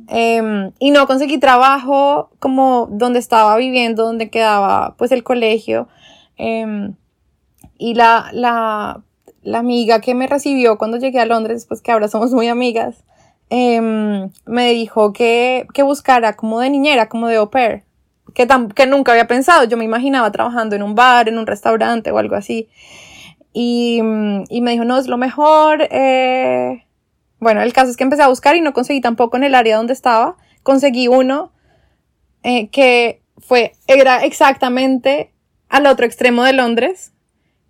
Em, 0.06 0.72
y 0.78 0.92
no 0.92 1.06
conseguí 1.08 1.38
trabajo 1.38 2.30
como 2.38 2.88
donde 2.90 3.18
estaba 3.18 3.56
viviendo, 3.56 4.04
donde 4.04 4.30
quedaba 4.30 4.94
pues 4.96 5.10
el 5.10 5.24
colegio. 5.24 5.88
Em, 6.36 6.94
y 7.78 7.94
la, 7.94 8.28
la, 8.32 9.02
la 9.42 9.58
amiga 9.58 10.00
que 10.00 10.14
me 10.14 10.28
recibió 10.28 10.78
cuando 10.78 10.98
llegué 10.98 11.18
a 11.18 11.26
Londres, 11.26 11.66
pues 11.66 11.80
que 11.82 11.90
ahora 11.90 12.08
somos 12.08 12.32
muy 12.32 12.46
amigas, 12.48 13.04
Em, 13.50 14.30
me 14.46 14.70
dijo 14.70 15.12
que, 15.12 15.66
que, 15.74 15.82
buscara 15.82 16.36
como 16.36 16.60
de 16.60 16.70
niñera, 16.70 17.08
como 17.08 17.26
de 17.26 17.36
au 17.36 17.50
pair, 17.50 17.82
que, 18.32 18.46
que 18.74 18.86
nunca 18.86 19.12
había 19.12 19.26
pensado. 19.26 19.64
Yo 19.64 19.76
me 19.76 19.84
imaginaba 19.84 20.30
trabajando 20.30 20.76
en 20.76 20.82
un 20.82 20.94
bar, 20.94 21.28
en 21.28 21.36
un 21.38 21.46
restaurante 21.46 22.10
o 22.12 22.18
algo 22.18 22.36
así. 22.36 22.68
Y, 23.52 23.98
y 24.48 24.60
me 24.60 24.70
dijo, 24.70 24.84
no, 24.84 24.98
es 24.98 25.08
lo 25.08 25.18
mejor. 25.18 25.88
Eh... 25.90 26.84
Bueno, 27.40 27.62
el 27.62 27.72
caso 27.72 27.90
es 27.90 27.96
que 27.96 28.04
empecé 28.04 28.22
a 28.22 28.28
buscar 28.28 28.54
y 28.54 28.60
no 28.60 28.74
conseguí 28.74 29.00
tampoco 29.00 29.38
en 29.38 29.44
el 29.44 29.54
área 29.54 29.78
donde 29.78 29.94
estaba. 29.94 30.36
Conseguí 30.62 31.08
uno 31.08 31.52
eh, 32.42 32.68
que 32.68 33.22
fue, 33.38 33.72
era 33.86 34.24
exactamente 34.24 35.32
al 35.70 35.86
otro 35.86 36.04
extremo 36.04 36.44
de 36.44 36.52
Londres, 36.52 37.12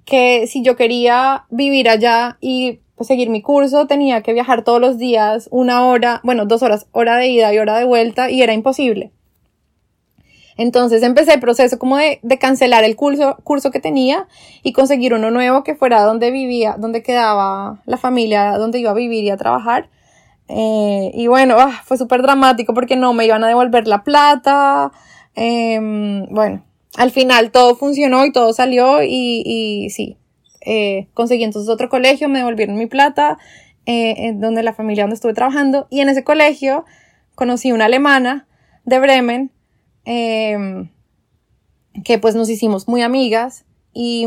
que 0.04 0.48
si 0.48 0.62
yo 0.62 0.74
quería 0.74 1.44
vivir 1.50 1.88
allá 1.88 2.36
y 2.40 2.80
pues, 3.00 3.08
seguir 3.08 3.30
mi 3.30 3.40
curso, 3.40 3.86
tenía 3.86 4.20
que 4.20 4.34
viajar 4.34 4.62
todos 4.62 4.78
los 4.78 4.98
días, 4.98 5.48
una 5.50 5.86
hora, 5.86 6.20
bueno, 6.22 6.44
dos 6.44 6.62
horas, 6.62 6.86
hora 6.92 7.16
de 7.16 7.28
ida 7.28 7.54
y 7.54 7.56
hora 7.56 7.78
de 7.78 7.86
vuelta, 7.86 8.30
y 8.30 8.42
era 8.42 8.52
imposible. 8.52 9.10
Entonces 10.58 11.02
empecé 11.02 11.32
el 11.32 11.40
proceso 11.40 11.78
como 11.78 11.96
de, 11.96 12.20
cancelar 12.38 12.84
el 12.84 12.96
curso, 12.96 13.38
curso 13.42 13.70
que 13.70 13.80
tenía 13.80 14.28
y 14.62 14.74
conseguir 14.74 15.14
uno 15.14 15.30
nuevo 15.30 15.64
que 15.64 15.74
fuera 15.74 16.02
donde 16.02 16.30
vivía, 16.30 16.76
donde 16.78 17.02
quedaba 17.02 17.80
la 17.86 17.96
familia, 17.96 18.58
donde 18.58 18.80
iba 18.80 18.90
a 18.90 18.94
vivir 18.94 19.24
y 19.24 19.30
a 19.30 19.38
trabajar. 19.38 19.88
Eh, 20.48 21.10
y 21.14 21.26
bueno, 21.26 21.56
ah, 21.58 21.80
fue 21.82 21.96
súper 21.96 22.20
dramático 22.20 22.74
porque 22.74 22.96
no 22.96 23.14
me 23.14 23.24
iban 23.24 23.42
a 23.44 23.48
devolver 23.48 23.88
la 23.88 24.04
plata. 24.04 24.92
Em, 25.34 26.26
bueno, 26.28 26.62
al 26.98 27.10
final 27.12 27.50
todo 27.50 27.76
funcionó 27.76 28.26
y 28.26 28.32
todo 28.32 28.52
salió 28.52 29.02
y, 29.02 29.42
y 29.46 29.88
sí, 29.88 30.18
eh, 30.60 31.08
conseguí 31.14 31.44
entonces 31.44 31.70
otro 31.70 31.88
colegio, 31.88 32.28
me 32.28 32.38
devolvieron 32.38 32.76
mi 32.76 32.86
plata, 32.86 33.38
eh, 33.86 34.32
donde 34.34 34.62
la 34.62 34.72
familia 34.72 35.04
donde 35.04 35.14
estuve 35.14 35.34
trabajando, 35.34 35.86
y 35.90 36.00
en 36.00 36.08
ese 36.08 36.24
colegio 36.24 36.84
conocí 37.34 37.72
una 37.72 37.86
alemana 37.86 38.46
de 38.84 38.98
Bremen, 38.98 39.50
em, 40.04 40.90
que 42.04 42.18
pues 42.18 42.34
nos 42.34 42.48
hicimos 42.50 42.88
muy 42.88 43.02
amigas, 43.02 43.64
y, 43.92 44.26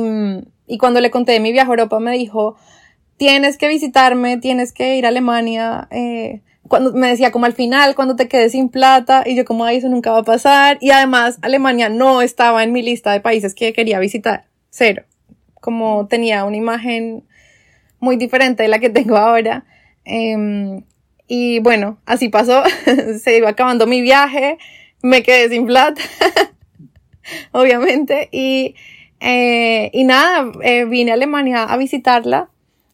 y 0.67 0.77
cuando 0.77 0.99
le 1.01 1.11
conté 1.11 1.33
de 1.33 1.39
mi 1.39 1.51
viaje 1.51 1.69
a 1.69 1.73
Europa 1.73 1.99
me 1.99 2.11
dijo, 2.17 2.55
tienes 3.17 3.57
que 3.57 3.67
visitarme, 3.67 4.37
tienes 4.37 4.73
que 4.73 4.97
ir 4.97 5.05
a 5.05 5.09
Alemania, 5.09 5.87
eh, 5.91 6.41
cuando 6.67 6.93
me 6.93 7.07
decía 7.07 7.31
como 7.31 7.45
al 7.45 7.53
final, 7.53 7.93
cuando 7.93 8.15
te 8.15 8.27
quedes 8.27 8.53
sin 8.53 8.69
plata, 8.69 9.23
y 9.25 9.35
yo 9.35 9.45
como, 9.45 9.67
eso 9.67 9.87
nunca 9.89 10.11
va 10.11 10.19
a 10.19 10.23
pasar, 10.23 10.77
y 10.81 10.91
además 10.91 11.37
Alemania 11.41 11.89
no 11.89 12.21
estaba 12.21 12.63
en 12.63 12.71
mi 12.71 12.81
lista 12.81 13.11
de 13.11 13.21
países 13.21 13.53
que 13.53 13.73
quería 13.73 13.99
visitar, 13.99 14.45
cero 14.69 15.03
como 15.63 16.07
tenía 16.07 16.43
una 16.43 16.57
imagen 16.57 17.23
muy 18.01 18.17
diferente 18.17 18.63
de 18.63 18.69
la 18.69 18.79
que 18.79 18.89
tengo 18.89 19.15
ahora. 19.15 19.63
Em, 20.03 20.83
y 21.25 21.59
bueno, 21.59 21.99
así 22.05 22.27
pasó, 22.27 22.63
se 23.23 23.37
iba 23.37 23.47
acabando 23.47 23.87
mi 23.87 24.01
viaje, 24.01 24.57
me 25.01 25.23
quedé 25.23 25.47
sin 25.47 25.65
plata, 25.65 26.01
obviamente, 27.53 28.27
y, 28.33 28.75
eh, 29.21 29.89
y 29.93 30.03
nada, 30.03 30.51
eh, 30.63 30.83
vine 30.83 31.11
a 31.11 31.13
Alemania 31.13 31.63
a 31.63 31.77
visitarla, 31.77 32.49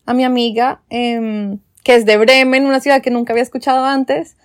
a 0.05 0.13
mi 0.13 0.23
amiga, 0.23 0.81
em, 0.91 1.57
que 1.83 1.95
es 1.95 2.05
de 2.05 2.17
Bremen, 2.17 2.67
una 2.67 2.81
ciudad 2.81 3.01
que 3.01 3.09
nunca 3.09 3.33
había 3.33 3.43
escuchado 3.43 3.83
antes. 3.83 4.37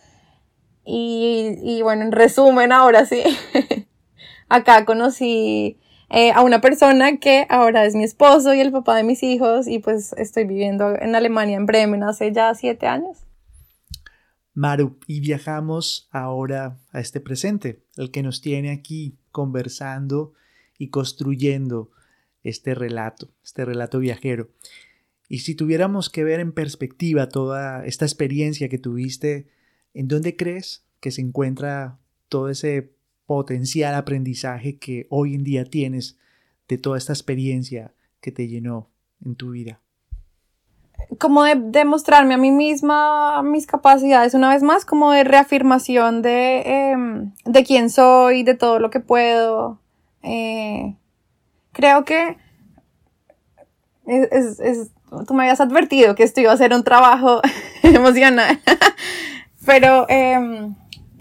Y, 0.87 1.58
y 1.62 1.82
bueno, 1.82 2.04
en 2.04 2.12
resumen, 2.12 2.72
ahora 2.72 3.04
sí, 3.04 3.22
acá 4.48 4.87
conocí 4.87 5.78
eh, 6.16 6.31
a 6.31 6.42
una 6.42 6.61
persona 6.61 7.16
que 7.16 7.44
ahora 7.48 7.85
es 7.85 7.96
mi 7.96 8.05
esposo 8.05 8.55
y 8.55 8.61
el 8.61 8.70
papá 8.70 8.96
de 8.96 9.03
mis 9.03 9.24
hijos 9.24 9.66
y 9.66 9.81
pues 9.81 10.12
estoy 10.12 10.44
viviendo 10.44 10.94
en 10.96 11.16
Alemania, 11.16 11.57
en 11.57 11.66
Bremen, 11.66 12.05
hace 12.05 12.31
ya 12.31 12.55
siete 12.55 12.87
años. 12.87 13.18
Maru, 14.53 14.96
y 15.09 15.18
viajamos 15.18 16.09
ahora 16.12 16.79
a 16.92 17.00
este 17.00 17.18
presente, 17.18 17.83
el 17.96 18.12
que 18.12 18.22
nos 18.22 18.40
tiene 18.40 18.70
aquí 18.70 19.18
conversando 19.33 20.35
y 20.79 20.90
construyendo 20.90 21.90
este 22.44 22.77
relato, 22.77 23.31
este 23.42 23.64
relato 23.64 23.98
viajero. 23.98 24.50
Y 25.29 25.40
si 25.40 25.57
tuviéramos 25.57 26.11
que 26.11 26.22
ver 26.22 26.38
en 26.38 26.53
perspectiva 26.53 27.29
toda 27.29 27.85
esta 27.87 28.05
experiencia 28.05 28.68
que 28.68 28.79
tuviste, 28.79 29.48
¿en 29.94 30.07
dónde 30.07 30.37
crees 30.37 30.85
que 31.00 31.11
se 31.11 31.22
encuentra 31.22 31.98
todo 32.29 32.50
ese 32.50 32.93
potencial 33.26 33.94
aprendizaje 33.94 34.78
que 34.78 35.06
hoy 35.10 35.34
en 35.34 35.44
día 35.44 35.64
tienes 35.64 36.18
de 36.68 36.78
toda 36.78 36.98
esta 36.98 37.12
experiencia 37.12 37.94
que 38.20 38.32
te 38.32 38.48
llenó 38.48 38.90
en 39.24 39.37
tu 39.37 39.50
vida? 39.50 39.80
Como 41.18 41.42
de 41.44 41.56
demostrarme 41.56 42.34
a 42.34 42.38
mí 42.38 42.50
misma 42.50 43.42
mis 43.42 43.66
capacidades, 43.66 44.34
una 44.34 44.50
vez 44.50 44.62
más, 44.62 44.84
como 44.84 45.12
de 45.12 45.24
reafirmación 45.24 46.22
de, 46.22 46.60
em, 46.60 47.32
de 47.44 47.64
quién 47.64 47.90
soy, 47.90 48.42
de 48.42 48.54
todo 48.54 48.78
lo 48.78 48.90
que 48.90 49.00
puedo. 49.00 49.80
Eh, 50.22 50.96
creo 51.72 52.04
que 52.04 52.38
es, 54.06 54.60
es, 54.60 54.90
tú 55.26 55.34
me 55.34 55.44
habías 55.44 55.60
advertido 55.60 56.14
que 56.14 56.22
esto 56.22 56.40
iba 56.40 56.52
a 56.52 56.56
ser 56.56 56.72
un 56.72 56.84
trabajo 56.84 57.40
emocional, 57.82 58.60
pero 59.66 60.06
eh, 60.08 60.70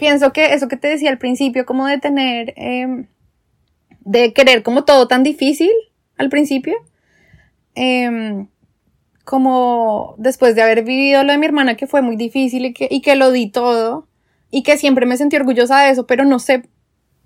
pienso 0.04 0.34
que 0.34 0.52
eso 0.52 0.68
que 0.68 0.76
te 0.76 0.88
decía 0.88 1.08
al 1.08 1.16
principio, 1.16 1.64
como 1.64 1.86
de 1.86 1.96
tener, 1.96 2.52
em, 2.56 3.06
de 4.00 4.34
querer 4.34 4.62
como 4.62 4.84
todo 4.84 5.08
tan 5.08 5.22
difícil 5.22 5.70
al 6.18 6.28
principio, 6.28 6.74
em, 7.74 8.48
como 9.24 10.14
después 10.18 10.54
de 10.54 10.60
haber 10.60 10.84
vivido 10.84 11.24
lo 11.24 11.32
de 11.32 11.38
mi 11.38 11.46
hermana 11.46 11.74
que 11.78 11.86
fue 11.86 12.02
muy 12.02 12.16
difícil 12.16 12.66
y 12.66 12.74
que, 12.74 12.86
y 12.90 13.00
que 13.00 13.16
lo 13.16 13.30
di 13.30 13.50
todo 13.50 14.06
y 14.50 14.62
que 14.62 14.76
siempre 14.76 15.06
me 15.06 15.16
sentí 15.16 15.36
orgullosa 15.36 15.80
de 15.80 15.92
eso, 15.92 16.06
pero 16.06 16.26
no 16.26 16.38
sé, 16.38 16.64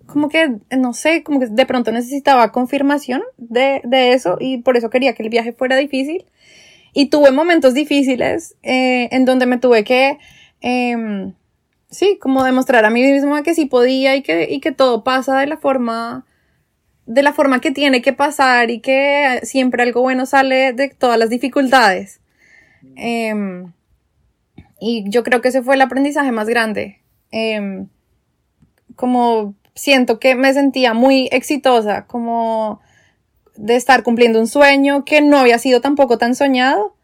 como 0.07 0.29
que, 0.29 0.59
no 0.71 0.93
sé, 0.93 1.25
como 1.25 1.41
que 1.41 1.47
de 1.47 1.67
pronto 1.67 1.91
necesitaba 1.91 2.53
confirmación 2.53 3.23
de, 3.39 3.81
de 3.83 4.13
eso 4.13 4.37
y 4.39 4.59
por 4.59 4.77
eso 4.77 4.89
quería 4.89 5.15
que 5.15 5.25
el 5.25 5.31
viaje 5.31 5.53
fuera 5.53 5.77
difícil. 5.77 6.27
Y 6.95 7.07
tuve 7.07 7.33
momentos 7.33 7.75
difíciles 7.75 8.55
eh, 8.63 9.09
en 9.11 9.25
donde 9.25 9.47
me 9.47 9.59
tuve 9.59 9.83
que 9.83 10.19
eh, 10.61 11.33
sí, 11.91 12.19
como 12.21 12.45
demostrar 12.45 12.85
a 12.85 12.91
mí 12.91 13.03
misma 13.03 13.43
que 13.43 13.55
sí 13.55 13.67
podía 13.67 14.17
y 14.17 14.23
que, 14.23 14.49
y 14.51 14.61
que 14.61 14.73
todo 14.73 15.05
pasa 15.05 15.39
de 15.39 15.47
la 15.47 15.57
forma, 15.57 16.27
de 17.07 17.23
la 17.23 17.33
forma 17.33 17.61
que 17.61 17.71
tiene 17.71 18.03
que 18.03 18.13
pasar 18.13 18.71
y 18.71 18.81
que 18.81 19.41
siempre 19.43 19.83
algo 19.83 20.03
bueno 20.03 20.27
sale 20.27 20.73
de 20.73 20.89
todas 20.91 21.19
las 21.19 21.31
dificultades. 21.31 22.21
Em, 22.97 23.73
y 24.81 25.05
yo 25.11 25.25
creo 25.25 25.41
que 25.41 25.49
ese 25.49 25.63
fue 25.63 25.75
el 25.75 25.81
aprendizaje 25.81 26.33
más 26.33 26.49
grande. 26.49 27.01
Em, 27.31 27.89
como 28.97 29.55
siento 29.75 30.19
que 30.19 30.35
me 30.35 30.53
sentía 30.53 30.95
muy 30.95 31.29
exitosa, 31.33 32.07
como 32.07 32.81
de 33.57 33.77
estar 33.77 34.03
cumpliendo 34.03 34.41
un 34.41 34.47
sueño 34.47 35.05
que 35.05 35.21
no 35.21 35.39
había 35.39 35.59
sido 35.59 35.81
tampoco 35.81 36.19
tan 36.19 36.35
soñado 36.35 36.98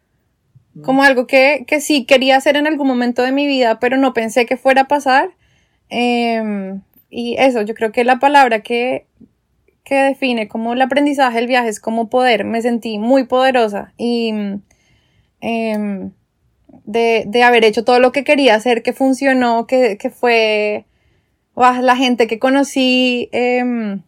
como 0.83 1.05
algo 1.05 1.27
que, 1.27 1.65
que 1.67 1.81
sí 1.81 2.05
quería 2.05 2.37
hacer 2.37 2.57
en 2.57 2.67
algún 2.67 2.89
momento 2.89 3.23
de 3.23 3.33
mi 3.33 3.47
vida, 3.47 3.79
pero 3.79 3.97
no 3.97 4.13
pensé 4.13 4.47
que 4.47 4.57
fuera 4.57 4.83
a 4.83 4.89
pasar. 4.89 5.31
Em, 5.89 6.83
y 7.11 7.37
eso, 7.39 7.63
yo 7.63 7.75
creo 7.75 7.93
que 7.93 8.05
la 8.05 8.19
palabra 8.19 8.61
que, 8.61 9.07
que 9.85 9.95
define 9.95 10.49
como 10.49 10.73
el 10.73 10.83
aprendizaje 10.83 11.37
del 11.37 11.47
viaje 11.47 11.69
es 11.69 11.81
como 11.81 12.09
poder. 12.11 12.45
Me 12.45 12.61
sentí 12.63 12.99
muy 12.99 13.25
poderosa 13.25 13.93
y 13.97 14.31
em, 15.41 16.11
de, 16.85 17.25
de, 17.27 17.43
haber 17.43 17.65
hecho 17.65 17.85
todo 17.85 18.01
lo 18.01 18.11
que 18.13 18.25
quería 18.25 18.57
hacer, 18.57 18.83
que 18.83 18.93
funcionó, 18.93 19.67
que, 19.67 19.97
que 19.99 20.11
fue 20.11 20.87
la 21.55 21.97
gente 21.97 22.27
que 22.27 22.39
conocí 22.39 23.29
em, 23.33 24.03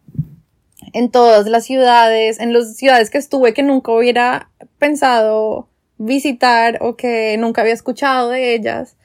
en 0.93 1.11
todas 1.11 1.47
las 1.47 1.65
ciudades, 1.65 2.39
en 2.39 2.53
las 2.53 2.75
ciudades 2.75 3.09
que 3.09 3.17
estuve 3.17 3.53
que 3.53 3.63
nunca 3.63 3.91
hubiera 3.91 4.49
pensado 4.79 5.69
visitar 5.97 6.77
o 6.81 6.95
que 6.95 7.37
nunca 7.37 7.61
había 7.61 7.73
escuchado 7.73 8.29
de 8.29 8.55
ellas. 8.55 8.97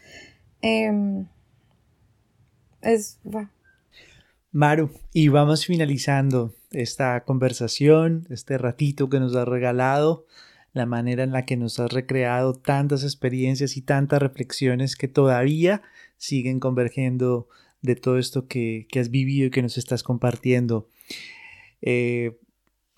Em, 0.60 1.26
es. 2.80 3.18
Maru, 4.50 4.90
y 5.12 5.28
vamos 5.28 5.66
finalizando 5.66 6.54
esta 6.70 7.24
conversación, 7.24 8.26
este 8.30 8.58
ratito 8.58 9.08
que 9.08 9.20
nos 9.20 9.34
ha 9.36 9.44
regalado. 9.44 10.26
la 10.74 10.86
manera 10.86 11.22
en 11.22 11.32
la 11.32 11.44
que 11.44 11.58
nos 11.58 11.78
has 11.80 11.92
recreado 11.92 12.54
tantas 12.54 13.02
experiencias 13.02 13.76
y 13.76 13.82
tantas 13.82 14.22
reflexiones 14.22 14.96
que 14.96 15.06
todavía 15.06 15.82
siguen 16.16 16.60
convergiendo 16.60 17.46
de 17.82 17.94
todo 17.94 18.16
esto 18.16 18.46
que, 18.46 18.86
has 18.98 19.10
vivido 19.10 19.48
y 19.48 19.50
que 19.50 19.60
nos 19.60 19.76
estás 19.76 20.02
compartiendo. 20.02 20.88
Eh, 21.82 22.38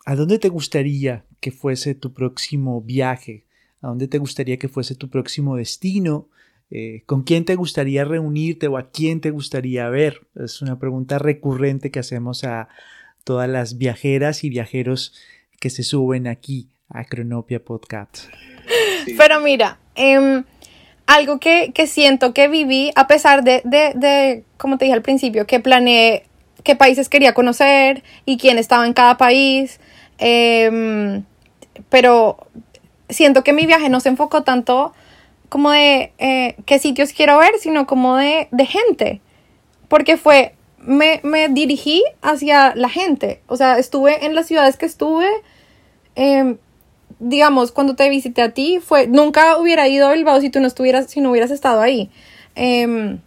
¿A 0.05 0.15
dónde 0.15 0.39
te 0.39 0.51
gustaría 0.51 1.25
que 1.41 1.51
fuese 1.51 1.95
tu 1.95 2.13
próximo 2.13 2.81
viaje? 2.81 3.44
¿A 3.85 3.89
dónde 3.89 4.09
te 4.09 4.19
gustaría 4.19 4.59
que 4.59 4.69
fuese 4.69 4.95
tu 4.95 5.11
próximo 5.11 5.57
destino? 5.57 6.29
Eh, 6.71 7.03
¿Con 7.05 7.23
quién 7.23 7.45
te 7.45 7.55
gustaría 7.55 8.05
reunirte 8.05 8.67
o 8.67 8.79
a 8.79 8.91
quién 8.91 9.21
te 9.21 9.31
gustaría 9.31 9.89
ver? 9.91 10.27
Es 10.35 10.63
una 10.63 10.79
pregunta 10.79 11.19
recurrente 11.19 11.91
que 11.91 11.99
hacemos 11.99 12.45
a 12.45 12.69
todas 13.25 13.49
las 13.49 13.77
viajeras 13.77 14.43
y 14.43 14.49
viajeros 14.49 15.15
que 15.61 15.69
se 15.69 15.83
suben 15.83 16.27
aquí 16.27 16.69
a 16.89 17.05
Cronopia 17.05 17.63
Podcast. 17.63 18.25
Pero 19.19 19.41
mira, 19.41 19.79
em, 19.95 20.45
algo 21.07 21.39
que, 21.39 21.73
siento 21.87 22.33
que 22.33 22.49
viví, 22.49 22.91
a 22.97 23.07
pesar 23.07 23.45
de, 23.45 23.61
de, 23.65 24.45
como 24.57 24.79
te 24.79 24.87
dije 24.87 24.95
al 24.95 25.03
principio, 25.03 25.47
que 25.47 25.61
planeé 25.61 26.25
qué 26.63 26.75
países 26.75 27.11
quería 27.11 27.35
conocer 27.35 28.03
y 28.25 28.39
quién 28.39 28.57
estaba 28.57 28.87
en 28.87 28.95
cada 28.95 29.19
país, 29.19 29.79
Em, 30.19 31.25
pero 31.91 32.37
siento 33.09 33.45
que 33.45 33.53
mi 33.53 33.67
viaje 33.67 33.89
no 33.89 34.01
se 34.01 34.09
enfocó 34.09 34.43
tanto 34.43 34.93
como 35.49 35.71
de 35.71 36.13
eh, 36.19 36.57
qué 36.67 36.79
sitios 36.79 37.13
quiero 37.13 37.39
ver, 37.39 37.53
sino 37.61 37.87
como 37.87 38.17
de, 38.17 38.49
gente. 38.67 39.21
Porque 39.89 40.17
fue, 40.17 40.55
me, 40.79 41.21
dirigí 41.51 42.03
hacia 42.23 42.75
la 42.75 42.89
gente. 42.89 43.41
O 43.47 43.57
sea, 43.57 43.79
estuve 43.79 44.27
en 44.27 44.35
las 44.35 44.47
ciudades 44.47 44.77
que 44.77 44.87
estuve. 44.87 45.29
Em, 46.17 46.57
digamos, 47.21 47.73
cuando 47.73 47.95
te 47.95 48.09
visité 48.11 48.43
a 48.43 48.51
ti, 48.51 48.81
fue, 48.85 49.07
nunca 49.07 49.59
hubiera 49.59 49.87
ido 49.87 50.09
a 50.09 50.13
Bilbao 50.13 50.41
si 50.41 50.51
tú 50.51 50.61
no 50.61 50.67
estuvieras, 50.67 51.11
si 51.11 51.21
no 51.21 51.31
hubieras 51.31 51.51
estado 51.51 51.81
ahí. 51.81 52.11
Em, 52.55 53.21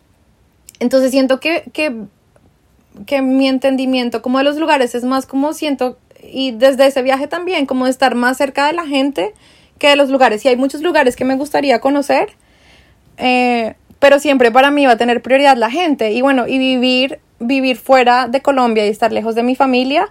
entonces 0.80 1.12
siento 1.12 1.40
que, 1.40 1.63
que, 1.74 1.96
que 3.06 3.22
mi 3.22 3.48
entendimiento 3.48 4.22
como 4.22 4.38
de 4.40 4.44
los 4.44 4.58
lugares 4.58 4.96
es 4.96 5.04
más 5.04 5.26
como 5.26 5.54
siento 5.54 5.98
y 6.22 6.52
desde 6.52 6.88
ese 6.88 7.02
viaje 7.04 7.28
también, 7.28 7.66
como 7.66 7.86
de 7.86 7.92
estar 7.92 8.16
más 8.16 8.38
cerca 8.38 8.68
de 8.68 8.74
la 8.74 8.86
gente 8.86 9.34
que 9.78 9.90
de 9.90 9.96
los 9.96 10.10
lugares. 10.10 10.44
Y 10.46 10.50
hay 10.50 10.56
muchos 10.56 10.82
lugares 10.82 11.16
que 11.16 11.26
me 11.26 11.36
gustaría 11.36 11.80
conocer, 11.80 12.30
eh, 13.18 13.76
pero 14.00 14.20
siempre 14.20 14.52
para 14.52 14.72
mí 14.72 14.86
va 14.86 14.94
a 14.94 14.98
tener 14.98 15.22
prioridad 15.22 15.58
la 15.58 15.72
gente. 15.72 16.12
Y 16.12 16.22
bueno, 16.22 16.48
y 16.48 16.58
vivir, 16.58 17.20
vivir 17.40 17.78
fuera 17.78 18.28
de 18.28 18.42
Colombia 18.42 18.86
y 18.86 18.90
estar 18.90 19.12
lejos 19.12 19.36
de 19.36 19.44
mi 19.44 19.56
familia, 19.56 20.08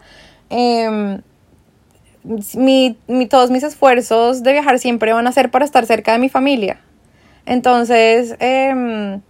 em, 0.51 1.21
mi, 2.55 2.97
todos 3.29 3.51
mis 3.51 3.63
esfuerzos 3.63 4.43
de 4.43 4.53
viajar 4.53 4.79
siempre 4.79 5.13
van 5.13 5.27
a 5.27 5.33
ser 5.33 5.51
para 5.51 5.65
estar 5.65 5.87
cerca 5.87 6.13
de 6.13 6.19
mi 6.19 6.29
familia. 6.29 6.81
Entonces, 7.45 8.35
em, 8.41 9.21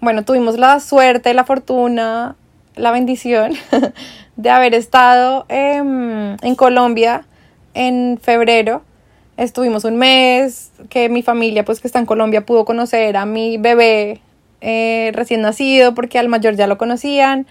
bueno, 0.00 0.24
tuvimos 0.24 0.58
la 0.58 0.80
suerte, 0.80 1.34
la 1.34 1.44
fortuna, 1.44 2.36
la 2.76 2.90
bendición 2.90 3.52
de 4.36 4.50
haber 4.50 4.74
estado 4.74 5.44
en 5.48 6.54
Colombia 6.56 7.26
en 7.74 8.18
febrero. 8.20 8.82
Estuvimos 9.36 9.84
un 9.84 9.96
mes, 9.96 10.72
que 10.90 11.08
mi 11.08 11.22
familia, 11.22 11.64
pues 11.64 11.80
que 11.80 11.88
está 11.88 11.98
en 11.98 12.06
Colombia, 12.06 12.44
pudo 12.44 12.64
conocer 12.64 13.16
a 13.16 13.24
mi 13.24 13.56
bebé 13.56 14.20
eh, 14.60 15.10
recién 15.14 15.40
nacido, 15.40 15.94
porque 15.94 16.18
al 16.18 16.28
mayor 16.28 16.54
ya 16.54 16.66
lo 16.66 16.78
conocían, 16.78 17.46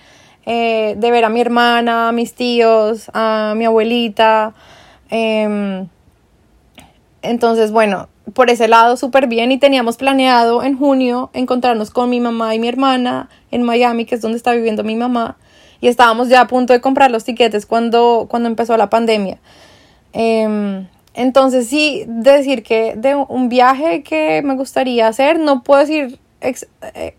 eh, 0.46 0.96
de 0.98 1.12
ver 1.12 1.26
a 1.26 1.30
mi 1.30 1.42
hermana, 1.42 2.10
a 2.10 2.12
mis 2.12 2.34
tíos, 2.34 3.10
a 3.14 3.54
mi 3.58 3.66
abuelita. 3.66 4.54
Em, 5.10 5.88
entonces, 7.22 7.72
bueno, 7.72 8.10
por 8.34 8.50
ese 8.50 8.68
lado 8.68 8.96
súper 8.96 9.28
bien 9.28 9.52
y 9.52 9.58
teníamos 9.58 9.98
planeado 9.98 10.64
en 10.64 10.78
junio 10.78 11.30
encontrarnos 11.34 11.90
con 11.90 12.10
mi 12.10 12.20
mamá 12.20 12.56
y 12.56 12.60
mi 12.60 12.68
hermana 12.68 13.30
en 13.52 13.64
Miami, 13.64 14.06
que 14.06 14.16
es 14.16 14.22
donde 14.22 14.38
está 14.38 14.54
viviendo 14.54 14.84
mi 14.84 14.96
mamá 14.96 15.38
y 15.82 15.88
estábamos 15.88 16.30
ya 16.30 16.42
a 16.42 16.48
punto 16.48 16.74
de 16.74 16.80
comprar 16.80 17.12
los 17.12 17.24
tiquetes 17.24 17.66
cuando, 17.66 18.28
cuando 18.30 18.48
empezó 18.48 18.78
la 18.78 18.90
pandemia. 18.90 19.40
Em, 20.14 20.88
entonces 21.14 21.68
sí, 21.68 22.04
decir 22.08 22.64
que 22.64 22.96
de 22.96 23.16
un 23.16 23.50
viaje 23.50 24.04
que 24.04 24.42
me 24.44 24.56
gustaría 24.56 25.08
hacer, 25.08 25.40
no 25.40 25.64
puedo 25.64 25.82
decir 25.82 26.20
eh, 26.42 27.16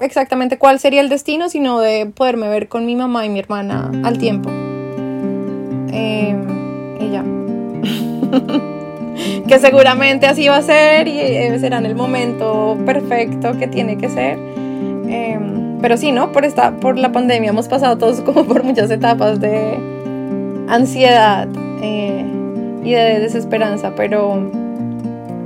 exactamente 0.00 0.58
cuál 0.58 0.78
sería 0.78 1.00
el 1.00 1.08
destino, 1.08 1.48
sino 1.48 1.80
de 1.80 2.06
poderme 2.06 2.48
ver 2.48 2.68
con 2.68 2.86
mi 2.86 2.96
mamá 2.96 3.26
y 3.26 3.28
mi 3.28 3.38
hermana 3.38 3.90
al 4.02 4.18
tiempo. 4.18 4.50
Em, 5.92 6.98
y 7.00 7.10
ya. 7.10 7.22
que 9.48 9.58
seguramente 9.58 10.26
así 10.26 10.48
va 10.48 10.56
a 10.56 10.62
ser 10.62 11.08
y 11.08 11.20
eh, 11.20 11.58
será 11.58 11.78
en 11.78 11.86
el 11.86 11.94
momento 11.94 12.78
perfecto 12.86 13.58
que 13.58 13.66
tiene 13.66 13.98
que 13.98 14.08
ser. 14.08 14.38
Em, 15.08 15.78
pero 15.80 15.96
sí, 15.96 16.12
¿no? 16.12 16.32
Por, 16.32 16.44
esta, 16.44 16.76
por 16.76 16.98
la 16.98 17.12
pandemia 17.12 17.50
hemos 17.50 17.68
pasado 17.68 17.98
todos 17.98 18.20
como 18.22 18.44
por 18.44 18.64
muchas 18.64 18.90
etapas 18.90 19.40
de 19.40 19.78
ansiedad 20.68 21.48
eh, 21.82 22.24
de 22.92 23.20
desesperanza, 23.20 23.94
pero, 23.94 24.50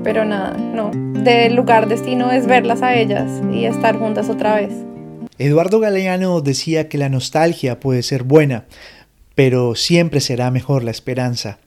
pero 0.05 0.25
nada, 0.25 0.57
no. 0.57 0.91
Del 1.23 1.55
lugar 1.55 1.89
destino 1.89 2.31
es 2.31 2.47
verlas 2.47 2.83
a 2.83 2.95
ellas 2.97 3.31
y 3.53 3.65
estar 3.65 3.99
juntas 3.99 4.29
otra 4.29 4.57
vez. 4.57 4.73
Eduardo 5.39 5.81
Galeano 5.81 6.41
decía 6.41 6.89
que 6.89 6.99
la 6.99 7.09
nostalgia 7.09 7.81
puede 7.81 8.03
ser 8.03 8.23
buena, 8.23 8.67
pero 9.35 9.75
siempre 9.75 10.21
será 10.21 10.51
mejor 10.51 10.85
la 10.85 10.91
esperanza. 10.91 11.59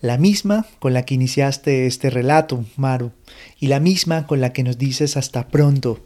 La 0.00 0.18
misma 0.18 0.66
con 0.80 0.94
la 0.94 1.04
que 1.04 1.14
iniciaste 1.14 1.86
este 1.86 2.10
relato, 2.10 2.64
Maru, 2.76 3.12
y 3.60 3.68
la 3.68 3.78
misma 3.78 4.26
con 4.26 4.40
la 4.40 4.52
que 4.52 4.64
nos 4.64 4.76
dices 4.76 5.16
hasta 5.16 5.46
pronto, 5.46 6.00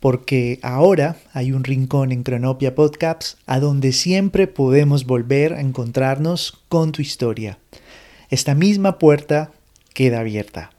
porque 0.00 0.58
ahora 0.62 1.16
hay 1.32 1.52
un 1.52 1.64
rincón 1.64 2.12
en 2.12 2.22
Cronopia 2.22 2.74
Podcasts 2.74 3.38
a 3.46 3.58
donde 3.58 3.92
siempre 3.92 4.46
podemos 4.46 5.06
volver 5.06 5.54
a 5.54 5.60
encontrarnos 5.60 6.62
con 6.68 6.92
tu 6.92 7.00
historia. 7.02 7.58
Esta 8.30 8.54
misma 8.54 8.98
puerta 8.98 9.52
queda 9.94 10.20
abierta. 10.20 10.70